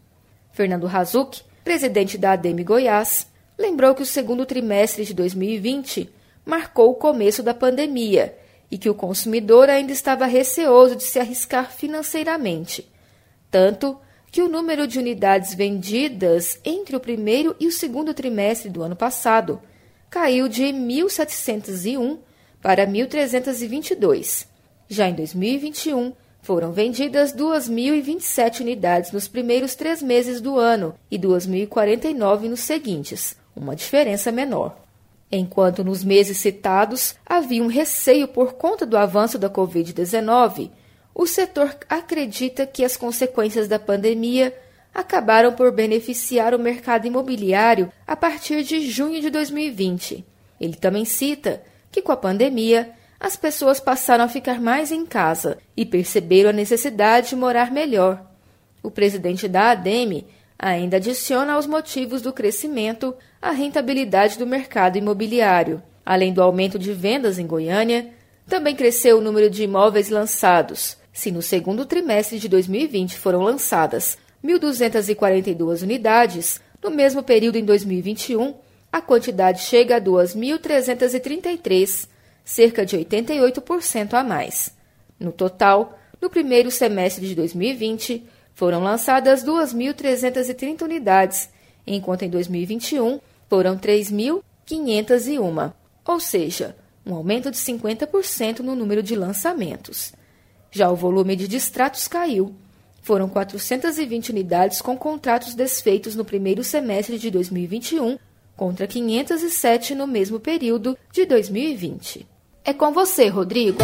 Fernando 0.52 0.86
Razuc, 0.86 1.42
presidente 1.62 2.18
da 2.18 2.32
ADEME 2.32 2.64
Goiás, 2.64 3.26
lembrou 3.58 3.94
que 3.94 4.02
o 4.02 4.06
segundo 4.06 4.44
trimestre 4.44 5.04
de 5.04 5.14
2020 5.14 6.12
marcou 6.44 6.90
o 6.90 6.94
começo 6.94 7.42
da 7.42 7.54
pandemia 7.54 8.36
e 8.70 8.76
que 8.76 8.90
o 8.90 8.94
consumidor 8.94 9.70
ainda 9.70 9.92
estava 9.92 10.26
receoso 10.26 10.96
de 10.96 11.04
se 11.04 11.18
arriscar 11.20 11.70
financeiramente, 11.70 12.90
tanto 13.50 13.96
que 14.34 14.42
o 14.42 14.48
número 14.48 14.88
de 14.88 14.98
unidades 14.98 15.54
vendidas 15.54 16.58
entre 16.64 16.96
o 16.96 16.98
primeiro 16.98 17.54
e 17.60 17.68
o 17.68 17.70
segundo 17.70 18.12
trimestre 18.12 18.68
do 18.68 18.82
ano 18.82 18.96
passado 18.96 19.60
caiu 20.10 20.48
de 20.48 20.64
1.701 20.64 22.18
para 22.60 22.84
1.322. 22.84 24.48
Já 24.88 25.08
em 25.08 25.14
2021, 25.14 26.12
foram 26.42 26.72
vendidas 26.72 27.32
2.027 27.32 28.62
unidades 28.62 29.12
nos 29.12 29.28
primeiros 29.28 29.76
três 29.76 30.02
meses 30.02 30.40
do 30.40 30.58
ano 30.58 30.96
e 31.08 31.16
2.049 31.16 32.48
nos 32.48 32.58
seguintes, 32.58 33.36
uma 33.54 33.76
diferença 33.76 34.32
menor. 34.32 34.76
Enquanto 35.30 35.84
nos 35.84 36.02
meses 36.02 36.38
citados 36.38 37.14
havia 37.24 37.62
um 37.62 37.68
receio 37.68 38.26
por 38.26 38.54
conta 38.54 38.84
do 38.84 38.96
avanço 38.96 39.38
da 39.38 39.48
Covid-19, 39.48 40.72
o 41.14 41.26
setor 41.26 41.76
acredita 41.88 42.66
que 42.66 42.84
as 42.84 42.96
consequências 42.96 43.68
da 43.68 43.78
pandemia 43.78 44.52
acabaram 44.92 45.52
por 45.52 45.70
beneficiar 45.70 46.54
o 46.54 46.58
mercado 46.58 47.06
imobiliário 47.06 47.92
a 48.06 48.16
partir 48.16 48.64
de 48.64 48.88
junho 48.90 49.20
de 49.20 49.30
2020. 49.30 50.24
Ele 50.60 50.74
também 50.74 51.04
cita 51.04 51.62
que, 51.90 52.02
com 52.02 52.10
a 52.10 52.16
pandemia, 52.16 52.90
as 53.20 53.36
pessoas 53.36 53.78
passaram 53.78 54.24
a 54.24 54.28
ficar 54.28 54.60
mais 54.60 54.90
em 54.90 55.06
casa 55.06 55.58
e 55.76 55.86
perceberam 55.86 56.50
a 56.50 56.52
necessidade 56.52 57.30
de 57.30 57.36
morar 57.36 57.70
melhor. 57.70 58.24
O 58.82 58.90
presidente 58.90 59.48
da 59.48 59.70
ADEME 59.70 60.26
ainda 60.58 60.96
adiciona 60.96 61.54
aos 61.54 61.66
motivos 61.66 62.22
do 62.22 62.32
crescimento 62.32 63.14
a 63.40 63.50
rentabilidade 63.50 64.38
do 64.38 64.46
mercado 64.46 64.98
imobiliário. 64.98 65.82
Além 66.04 66.32
do 66.32 66.42
aumento 66.42 66.78
de 66.78 66.92
vendas 66.92 67.38
em 67.38 67.46
Goiânia, 67.46 68.10
também 68.46 68.76
cresceu 68.76 69.18
o 69.18 69.20
número 69.20 69.48
de 69.48 69.62
imóveis 69.62 70.10
lançados. 70.10 70.98
Se 71.14 71.30
no 71.30 71.40
segundo 71.40 71.86
trimestre 71.86 72.38
de 72.40 72.48
2020 72.48 73.16
foram 73.16 73.40
lançadas 73.40 74.18
1.242 74.44 75.82
unidades, 75.82 76.60
no 76.82 76.90
mesmo 76.90 77.22
período 77.22 77.56
em 77.56 77.64
2021, 77.64 78.52
a 78.92 79.00
quantidade 79.00 79.62
chega 79.62 79.96
a 79.96 80.00
2.333, 80.00 82.08
cerca 82.44 82.84
de 82.84 82.98
88% 82.98 84.14
a 84.14 84.24
mais. 84.24 84.74
No 85.18 85.30
total, 85.30 85.96
no 86.20 86.28
primeiro 86.28 86.68
semestre 86.68 87.28
de 87.28 87.36
2020, 87.36 88.24
foram 88.52 88.82
lançadas 88.82 89.44
2.330 89.44 90.82
unidades, 90.82 91.48
enquanto 91.86 92.22
em 92.22 92.28
2021 92.28 93.20
foram 93.48 93.78
3.501, 93.78 95.72
ou 96.04 96.18
seja, 96.18 96.74
um 97.06 97.14
aumento 97.14 97.52
de 97.52 97.56
50% 97.56 98.58
no 98.60 98.74
número 98.74 99.00
de 99.00 99.14
lançamentos. 99.14 100.12
Já 100.74 100.90
o 100.90 100.96
volume 100.96 101.36
de 101.36 101.46
distratos 101.46 102.08
caiu. 102.08 102.52
Foram 103.00 103.28
420 103.28 104.30
unidades 104.30 104.82
com 104.82 104.96
contratos 104.96 105.54
desfeitos 105.54 106.16
no 106.16 106.24
primeiro 106.24 106.64
semestre 106.64 107.16
de 107.16 107.30
2021, 107.30 108.18
contra 108.56 108.84
507 108.84 109.94
no 109.94 110.08
mesmo 110.08 110.40
período 110.40 110.98
de 111.12 111.24
2020. 111.26 112.26
É 112.64 112.72
com 112.72 112.92
você, 112.92 113.28
Rodrigo. 113.28 113.78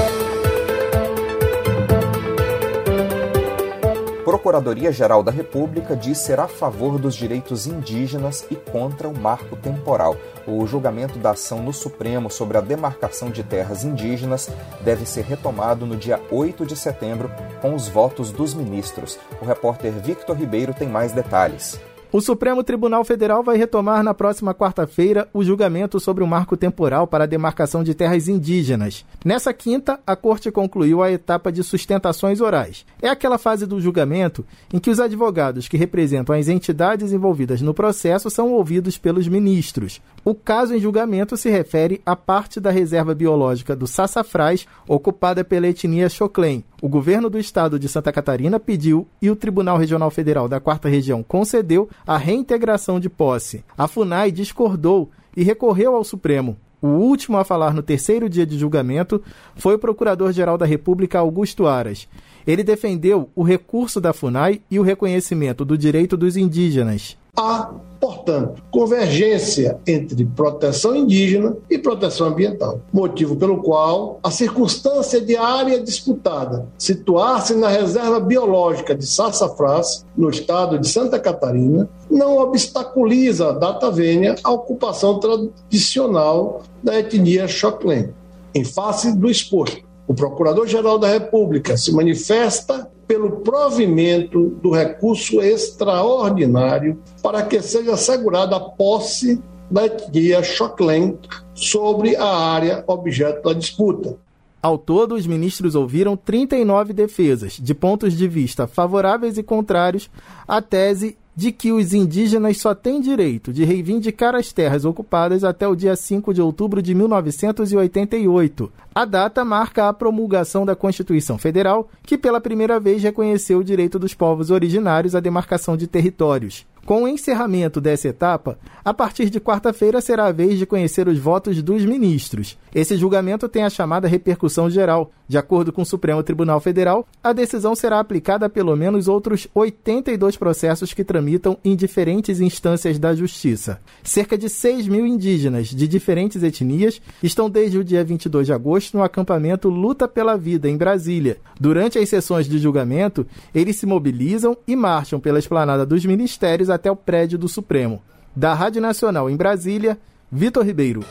Procuradoria-Geral 4.20 5.22
da 5.22 5.33
República 5.33 5.96
diz 5.96 6.18
ser 6.18 6.38
a 6.40 6.46
favor 6.46 6.98
dos 6.98 7.14
direitos 7.14 7.66
indígenas 7.66 8.46
e 8.50 8.54
contra 8.54 9.09
o 9.09 9.18
marco 9.18 9.56
temporal. 9.56 10.16
O 10.46 10.66
julgamento 10.66 11.18
da 11.18 11.30
ação 11.30 11.62
no 11.62 11.72
Supremo 11.72 12.30
sobre 12.30 12.59
a 12.59 12.61
demarcação 12.61 13.30
de 13.30 13.42
terras 13.42 13.83
indígenas 13.83 14.48
deve 14.83 15.06
ser 15.06 15.24
retomado 15.24 15.87
no 15.87 15.96
dia 15.96 16.20
8 16.30 16.66
de 16.66 16.76
setembro 16.76 17.30
com 17.61 17.74
os 17.74 17.88
votos 17.88 18.30
dos 18.30 18.54
ministros. 18.54 19.18
O 19.40 19.44
repórter 19.44 19.92
Victor 19.92 20.37
Ribeiro 20.37 20.74
tem 20.74 20.88
mais 20.88 21.12
detalhes. 21.12 21.80
O 22.12 22.20
Supremo 22.20 22.64
Tribunal 22.64 23.04
Federal 23.04 23.40
vai 23.40 23.56
retomar 23.56 24.02
na 24.02 24.12
próxima 24.12 24.52
quarta-feira 24.52 25.28
o 25.32 25.44
julgamento 25.44 26.00
sobre 26.00 26.24
o 26.24 26.26
marco 26.26 26.56
temporal 26.56 27.06
para 27.06 27.22
a 27.22 27.26
demarcação 27.26 27.84
de 27.84 27.94
terras 27.94 28.26
indígenas. 28.26 29.04
Nessa 29.24 29.52
quinta, 29.52 30.00
a 30.04 30.16
Corte 30.16 30.50
concluiu 30.50 31.04
a 31.04 31.12
etapa 31.12 31.52
de 31.52 31.62
sustentações 31.62 32.40
orais. 32.40 32.84
É 33.00 33.08
aquela 33.08 33.38
fase 33.38 33.64
do 33.64 33.80
julgamento 33.80 34.44
em 34.74 34.80
que 34.80 34.90
os 34.90 34.98
advogados 34.98 35.68
que 35.68 35.76
representam 35.76 36.34
as 36.34 36.48
entidades 36.48 37.12
envolvidas 37.12 37.62
no 37.62 37.72
processo 37.72 38.28
são 38.28 38.50
ouvidos 38.50 38.98
pelos 38.98 39.28
ministros. 39.28 40.02
O 40.24 40.34
caso 40.34 40.74
em 40.74 40.80
julgamento 40.80 41.36
se 41.36 41.48
refere 41.48 42.02
à 42.04 42.16
parte 42.16 42.58
da 42.58 42.72
reserva 42.72 43.14
biológica 43.14 43.76
do 43.76 43.86
Sassafrás, 43.86 44.66
ocupada 44.88 45.44
pela 45.44 45.68
etnia 45.68 46.08
Choclen, 46.08 46.64
o 46.82 46.88
governo 46.88 47.28
do 47.28 47.38
estado 47.38 47.78
de 47.78 47.88
Santa 47.88 48.12
Catarina 48.12 48.58
pediu 48.58 49.06
e 49.20 49.30
o 49.30 49.36
Tribunal 49.36 49.76
Regional 49.76 50.10
Federal 50.10 50.48
da 50.48 50.58
Quarta 50.58 50.88
Região 50.88 51.22
concedeu 51.22 51.88
a 52.06 52.16
reintegração 52.16 52.98
de 52.98 53.10
posse. 53.10 53.62
A 53.76 53.86
FUNAI 53.86 54.30
discordou 54.30 55.10
e 55.36 55.42
recorreu 55.42 55.94
ao 55.94 56.04
Supremo. 56.04 56.56
O 56.82 56.88
último 56.88 57.36
a 57.36 57.44
falar 57.44 57.74
no 57.74 57.82
terceiro 57.82 58.28
dia 58.28 58.46
de 58.46 58.58
julgamento 58.58 59.22
foi 59.54 59.74
o 59.74 59.78
Procurador-Geral 59.78 60.56
da 60.56 60.64
República, 60.64 61.18
Augusto 61.18 61.66
Aras. 61.66 62.08
Ele 62.46 62.64
defendeu 62.64 63.28
o 63.34 63.42
recurso 63.42 64.00
da 64.00 64.14
FUNAI 64.14 64.62
e 64.70 64.78
o 64.78 64.82
reconhecimento 64.82 65.62
do 65.62 65.76
direito 65.76 66.16
dos 66.16 66.38
indígenas. 66.38 67.18
Há, 67.36 67.70
portanto, 68.00 68.62
convergência 68.70 69.78
entre 69.86 70.24
proteção 70.24 70.96
indígena 70.96 71.56
e 71.68 71.78
proteção 71.78 72.28
ambiental, 72.28 72.80
motivo 72.92 73.36
pelo 73.36 73.62
qual 73.62 74.18
a 74.22 74.30
circunstância 74.30 75.20
de 75.20 75.36
área 75.36 75.80
disputada 75.80 76.66
situar-se 76.78 77.54
na 77.54 77.68
reserva 77.68 78.20
biológica 78.20 78.94
de 78.94 79.06
Sassafrás, 79.06 80.04
no 80.16 80.30
estado 80.30 80.78
de 80.78 80.88
Santa 80.88 81.18
Catarina, 81.18 81.88
não 82.10 82.38
obstaculiza 82.38 83.50
a 83.50 83.52
data 83.52 83.90
vênia 83.90 84.34
a 84.42 84.50
ocupação 84.50 85.20
tradicional 85.20 86.62
da 86.82 86.98
etnia 86.98 87.46
Xoclen. 87.46 88.10
Em 88.54 88.64
face 88.64 89.16
do 89.16 89.30
exposto, 89.30 89.88
o 90.08 90.14
Procurador-Geral 90.14 90.98
da 90.98 91.06
República 91.06 91.76
se 91.76 91.92
manifesta 91.92 92.89
pelo 93.10 93.40
provimento 93.40 94.50
do 94.62 94.70
recurso 94.70 95.40
extraordinário 95.42 97.02
para 97.20 97.42
que 97.42 97.60
seja 97.60 97.94
assegurada 97.94 98.54
a 98.54 98.60
posse 98.60 99.42
da 99.68 99.86
etnia 99.86 100.44
Choclen 100.44 101.18
sobre 101.52 102.14
a 102.14 102.24
área 102.24 102.84
objeto 102.86 103.48
da 103.48 103.52
disputa. 103.52 104.16
Ao 104.62 104.78
todo, 104.78 105.16
os 105.16 105.26
ministros 105.26 105.74
ouviram 105.74 106.16
39 106.16 106.92
defesas, 106.92 107.54
de 107.54 107.74
pontos 107.74 108.16
de 108.16 108.28
vista 108.28 108.68
favoráveis 108.68 109.36
e 109.36 109.42
contrários 109.42 110.08
à 110.46 110.62
tese 110.62 111.18
de 111.34 111.52
que 111.52 111.72
os 111.72 111.94
indígenas 111.94 112.58
só 112.58 112.74
têm 112.74 113.00
direito 113.00 113.52
de 113.52 113.64
reivindicar 113.64 114.34
as 114.34 114.52
terras 114.52 114.84
ocupadas 114.84 115.44
até 115.44 115.66
o 115.66 115.76
dia 115.76 115.96
5 115.96 116.34
de 116.34 116.42
outubro 116.42 116.82
de 116.82 116.94
1988. 116.94 118.72
A 118.94 119.04
data 119.04 119.44
marca 119.44 119.88
a 119.88 119.92
promulgação 119.92 120.66
da 120.66 120.74
Constituição 120.74 121.38
Federal, 121.38 121.88
que 122.02 122.18
pela 122.18 122.40
primeira 122.40 122.80
vez 122.80 123.02
reconheceu 123.02 123.58
o 123.58 123.64
direito 123.64 123.98
dos 123.98 124.14
povos 124.14 124.50
originários 124.50 125.14
à 125.14 125.20
demarcação 125.20 125.76
de 125.76 125.86
territórios. 125.86 126.66
Com 126.84 127.04
o 127.04 127.08
encerramento 127.08 127.80
dessa 127.80 128.08
etapa, 128.08 128.58
a 128.84 128.92
partir 128.92 129.30
de 129.30 129.40
quarta-feira 129.40 130.00
será 130.00 130.26
a 130.26 130.32
vez 130.32 130.58
de 130.58 130.66
conhecer 130.66 131.06
os 131.06 131.18
votos 131.18 131.62
dos 131.62 131.84
ministros. 131.84 132.58
Esse 132.74 132.96
julgamento 132.96 133.48
tem 133.48 133.62
a 133.62 133.70
chamada 133.70 134.08
repercussão 134.08 134.68
geral. 134.68 135.12
De 135.30 135.38
acordo 135.38 135.72
com 135.72 135.82
o 135.82 135.86
Supremo 135.86 136.20
Tribunal 136.24 136.58
Federal, 136.58 137.06
a 137.22 137.32
decisão 137.32 137.76
será 137.76 138.00
aplicada 138.00 138.46
a 138.46 138.50
pelo 138.50 138.74
menos 138.74 139.06
outros 139.06 139.46
82 139.54 140.36
processos 140.36 140.92
que 140.92 141.04
tramitam 141.04 141.56
em 141.64 141.76
diferentes 141.76 142.40
instâncias 142.40 142.98
da 142.98 143.14
Justiça. 143.14 143.80
Cerca 144.02 144.36
de 144.36 144.48
6 144.48 144.88
mil 144.88 145.06
indígenas 145.06 145.68
de 145.68 145.86
diferentes 145.86 146.42
etnias 146.42 147.00
estão 147.22 147.48
desde 147.48 147.78
o 147.78 147.84
dia 147.84 148.02
22 148.02 148.44
de 148.44 148.52
agosto 148.52 148.96
no 148.96 149.04
acampamento 149.04 149.68
Luta 149.68 150.08
pela 150.08 150.36
Vida, 150.36 150.68
em 150.68 150.76
Brasília. 150.76 151.36
Durante 151.60 151.96
as 151.96 152.08
sessões 152.08 152.48
de 152.48 152.58
julgamento, 152.58 153.24
eles 153.54 153.76
se 153.76 153.86
mobilizam 153.86 154.56
e 154.66 154.74
marcham 154.74 155.20
pela 155.20 155.38
esplanada 155.38 155.86
dos 155.86 156.04
ministérios 156.04 156.68
até 156.68 156.90
o 156.90 156.96
prédio 156.96 157.38
do 157.38 157.46
Supremo. 157.46 158.02
Da 158.34 158.52
Rádio 158.52 158.82
Nacional 158.82 159.30
em 159.30 159.36
Brasília, 159.36 159.96
Vitor 160.28 160.66
Ribeiro. 160.66 161.04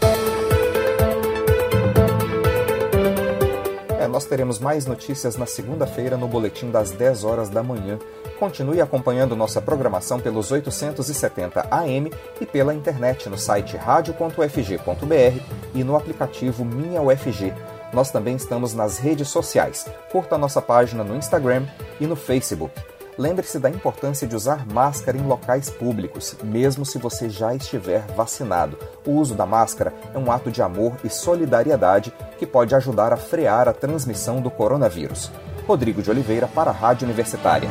É, 4.00 4.08
nós 4.08 4.24
teremos 4.24 4.60
mais 4.60 4.86
notícias 4.86 5.36
na 5.36 5.46
segunda-feira 5.46 6.16
no 6.16 6.26
boletim 6.26 6.72
das 6.72 6.92
10 6.92 7.26
horas 7.26 7.50
da 7.50 7.62
manhã. 7.62 8.00
Continue 8.40 8.80
acompanhando 8.80 9.36
nossa 9.36 9.62
programação 9.62 10.22
pelos 10.22 10.50
870 10.54 11.68
AM 11.70 12.10
e 12.40 12.46
pela 12.46 12.74
internet 12.74 13.28
no 13.28 13.38
site 13.38 13.76
radio.ufg.br 13.76 15.44
e 15.76 15.84
no 15.84 15.98
aplicativo 15.98 16.64
Minha 16.64 17.02
UFG. 17.02 17.54
Nós 17.92 18.10
também 18.10 18.38
estamos 18.38 18.74
nas 18.74 19.00
redes 19.00 19.28
sociais. 19.28 19.86
Curta 20.10 20.38
nossa 20.38 20.62
página 20.62 21.04
no 21.04 21.18
Instagram 21.18 21.66
e 22.00 22.08
no 22.08 22.16
Facebook. 22.16 22.72
Lembre-se 23.20 23.60
da 23.60 23.70
importância 23.70 24.26
de 24.26 24.34
usar 24.34 24.66
máscara 24.66 25.18
em 25.18 25.28
locais 25.28 25.70
públicos, 25.70 26.38
mesmo 26.42 26.86
se 26.86 26.98
você 26.98 27.30
já 27.30 27.54
estiver 27.54 28.08
vacinado. 28.16 28.78
O 29.06 29.12
uso 29.12 29.36
da 29.36 29.46
máscara 29.46 29.94
é 30.16 30.18
um 30.18 30.32
ato 30.32 30.50
de 30.50 30.62
amor 30.62 30.96
e 31.04 31.10
solidariedade 31.10 32.14
que 32.38 32.48
pode 32.48 32.74
ajudar 32.74 33.12
a 33.12 33.18
frear 33.18 33.68
a 33.68 33.74
transmissão 33.74 34.40
do 34.40 34.50
coronavírus. 34.50 35.30
Rodrigo 35.68 36.02
de 36.02 36.10
Oliveira 36.10 36.48
para 36.48 36.72
a 36.72 36.74
Rádio 36.74 37.04
Universitária. 37.04 37.68